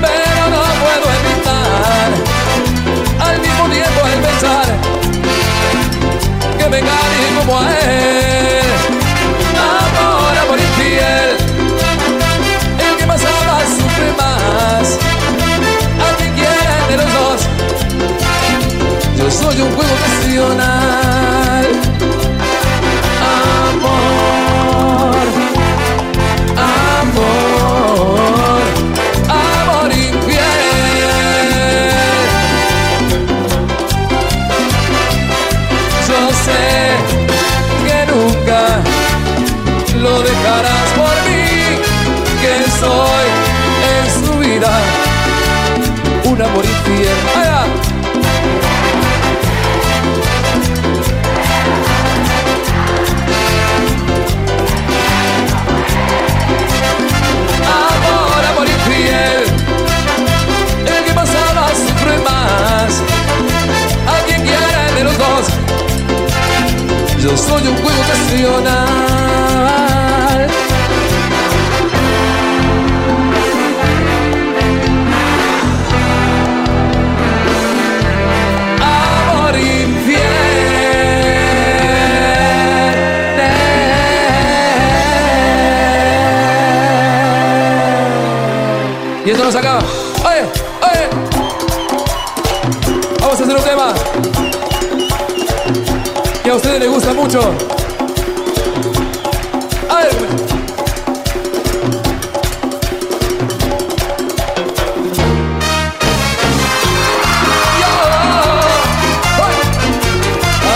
pero 0.01 0.43
no 0.55 0.63
puedo 0.85 1.07
evitar 1.19 2.09
al 3.29 3.41
mismo 3.41 3.65
tiempo 3.69 4.01
el 4.15 4.21
pensar 4.21 4.67
que 6.59 6.69
me 6.69 6.79
engañe 6.79 7.41
como 7.41 7.59
a 7.59 7.79
él. 7.81 8.26
Soy 19.37 19.61
un 19.61 19.75
juego 19.75 19.95
nacional. 20.09 20.76
Yo 67.27 67.37
soy 67.37 67.67
un 67.67 67.77
juego 67.77 68.03
nacional. 68.09 68.77
Amor 78.81 79.57
infiel. 79.57 80.23
Y 89.25 89.31
esto 89.31 89.45
nos 89.45 89.57
acaba. 89.57 90.06
A 96.57 96.59
ustedes 96.59 96.81
les 96.81 96.91
gusta 96.91 97.13
mucho. 97.13 97.41
A 99.91 99.97
ver. 99.97 100.11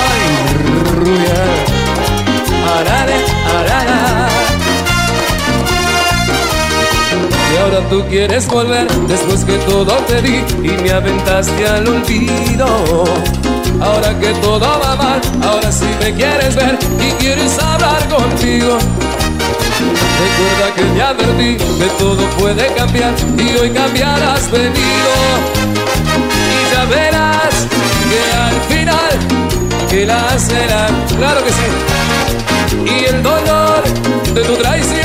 Ay, 0.01 0.23
rubia. 0.95 1.39
Arare, 2.77 3.19
arara. 3.57 4.29
Y 7.53 7.57
ahora 7.57 7.89
tú 7.89 8.05
quieres 8.11 8.47
volver 8.49 8.87
después 9.09 9.45
que 9.47 9.57
todo 9.59 9.95
te 10.09 10.21
di 10.21 10.45
y 10.63 10.83
me 10.83 10.91
aventaste 10.91 11.67
al 11.67 11.89
olvido. 11.89 13.05
Ahora 13.81 14.19
que 14.19 14.29
todo 14.35 14.61
va 14.61 14.97
mal, 14.97 15.21
ahora 15.43 15.73
sí 15.73 15.87
me 16.01 16.15
quieres 16.15 16.55
ver 16.55 16.79
y 17.01 17.11
quieres 17.23 17.59
hablar 17.59 18.09
contigo. 18.09 18.79
Recuerda 20.21 20.75
que 20.77 20.83
te 20.83 21.03
advertí 21.03 21.57
que 21.79 21.87
todo 21.99 22.23
puede 22.39 22.67
cambiar 22.75 23.13
y 23.39 23.59
hoy 23.59 23.71
cambiar 23.71 24.23
has 24.23 24.51
venido. 24.51 25.13
Y 26.53 26.75
ya 26.75 26.85
verás 26.85 27.55
que 28.11 28.23
al 28.37 28.61
final 28.69 29.11
que 29.89 30.07
la 30.07 30.39
será, 30.39 30.89
claro 31.17 31.43
que 31.45 31.51
sí. 31.51 31.69
Y 32.87 33.05
el 33.07 33.23
dolor 33.23 33.83
de 34.35 34.43
tu 34.43 34.55
traición 34.57 35.00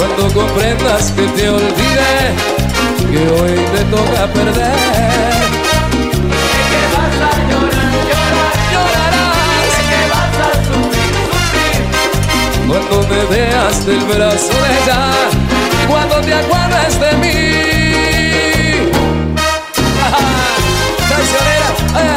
cuando 0.00 0.32
comprendas 0.32 1.12
que 1.12 1.26
te 1.26 1.50
olvidé, 1.50 2.32
que 3.10 3.18
hoy 3.32 3.54
te 3.74 3.84
toca 3.84 4.26
perder. 4.32 4.78
Sé 6.48 6.60
que 6.70 6.82
vas 6.94 7.16
a 7.20 7.32
llorar, 7.50 7.92
llorar. 8.08 8.54
Llorarás 8.72 9.68
Sé 9.74 9.82
que 9.90 10.02
vas 10.12 10.36
a 10.40 10.50
sufrir, 10.64 11.12
sufrir. 11.28 11.80
cuando 12.66 12.96
me 13.08 13.20
veas 13.26 13.76
del 13.84 14.00
brazo 14.00 14.54
de 14.64 14.70
ella, 14.82 15.00
cuando 15.86 16.16
te 16.22 16.32
acuerdes 16.32 16.92
de 16.98 17.10
mí. 17.22 17.38
Traicionera, 21.08 21.68
ay, 21.94 22.08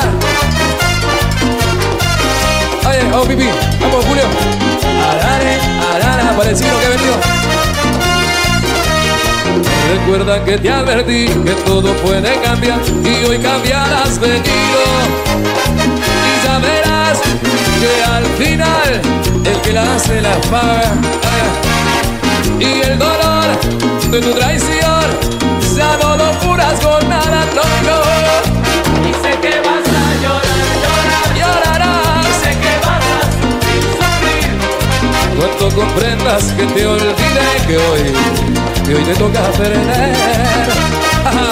ay, 2.86 2.98
oh 3.14 3.24
pipí, 3.26 3.48
vamos 3.82 4.06
Julio. 4.06 4.28
Arare, 5.12 5.54
arara, 5.94 6.38
parecido 6.38 6.80
que 6.80 6.86
he 6.86 6.90
venido. 6.90 7.43
Recuerda 9.92 10.44
que 10.44 10.58
te 10.58 10.70
advertí 10.70 11.26
que 11.28 11.52
todo 11.66 11.94
puede 11.98 12.40
cambiar 12.42 12.80
y 13.04 13.26
hoy 13.26 13.38
cambiar 13.40 13.94
has 13.94 14.20
venido. 14.20 14.82
Y 16.30 16.46
ya 16.46 16.58
verás 16.60 17.20
que 17.80 18.04
al 18.04 18.26
final 18.38 19.02
el 19.46 19.62
que 19.62 19.74
la 19.74 19.96
hace 19.96 20.22
la 20.22 20.36
paga. 20.52 20.92
Y 22.60 22.82
el 22.82 22.98
dolor 22.98 23.48
de 24.12 24.22
tu 24.22 24.32
traición 24.34 25.06
ya 25.76 25.98
no 26.02 26.16
lo 26.16 26.32
curas 26.40 26.80
con 26.80 27.10
nada, 27.10 27.46
no, 27.56 27.64
no. 27.90 28.03
Cuando 35.44 35.76
comprendas 35.76 36.44
que 36.54 36.66
te 36.66 36.86
olvidé 36.86 37.14
que 37.68 37.78
hoy, 37.78 38.14
que 38.86 38.96
hoy 38.96 39.04
te 39.04 39.14
toca 39.16 39.42
perder. 39.52 40.16
Ajá. 41.26 41.50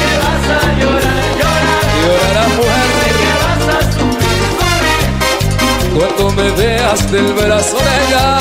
Que 0.00 0.12
vas 0.22 0.46
a 0.54 0.60
llorar, 0.78 1.22
llorar. 1.40 1.74
Sé 2.04 2.48
mujer 2.56 3.12
que 3.18 3.30
vas 3.42 3.64
a 3.74 3.78
sufrir, 3.92 4.42
sufrir. 4.60 5.98
cuando 5.98 6.22
me 6.32 6.48
veas 6.52 7.00
del 7.10 7.32
brazo 7.32 7.76
de 7.76 7.92
ella, 8.06 8.38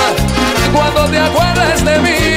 cuando 0.72 1.02
te 1.10 1.20
acuerdes 1.20 1.86
de 1.86 2.00
mí, 2.00 2.33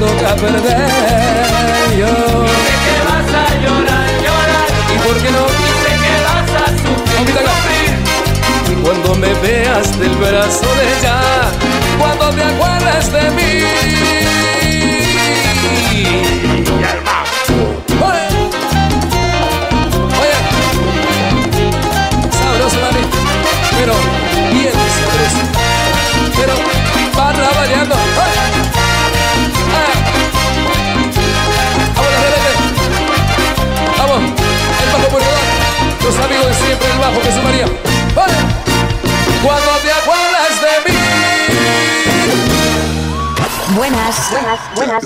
toca 0.00 0.34
perder. 0.36 0.88
Yo, 2.00 2.06
Sé 2.66 2.74
que 2.84 2.96
vas 3.08 3.30
a 3.42 3.46
llorar, 3.62 4.08
llorar. 4.24 4.68
¿y 4.94 4.96
por 5.06 5.16
qué 5.22 5.30
no? 5.36 5.44
Sé 5.82 5.92
que 6.04 6.14
vas 6.28 6.50
a 6.62 6.66
sufrir, 6.82 7.24
sufrir. 7.36 8.82
Cuando 8.82 9.14
me 9.16 9.32
veas 9.34 9.98
del 9.98 10.14
brazo 10.16 10.68
de 10.78 10.84
ella, 10.98 11.18
cuando 11.98 12.30
te 12.30 12.42
acuerdes 12.42 13.12
de 13.12 13.30
mí. 13.32 13.39
De 37.10 37.10
siempre, 37.10 37.10
el 37.10 37.16
bajo 37.16 37.20
Jesús 37.22 37.42
María. 37.42 37.66
Oye. 37.66 38.40
Cuando 39.42 39.70
te 39.82 39.92
acuerdas 39.92 40.60
de 40.60 40.92
mí. 40.92 40.98
Buenas. 43.74 44.30
Buenas, 44.30 44.60
buenas. 44.74 45.04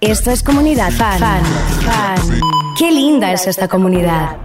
Esto 0.00 0.30
es 0.30 0.42
Comunidad 0.42 0.90
Fan. 0.92 1.18
Fan. 1.18 1.44
Fan. 1.84 2.40
Qué 2.78 2.90
linda 2.90 3.32
es 3.32 3.46
esta 3.46 3.66
comunidad. 3.68 4.36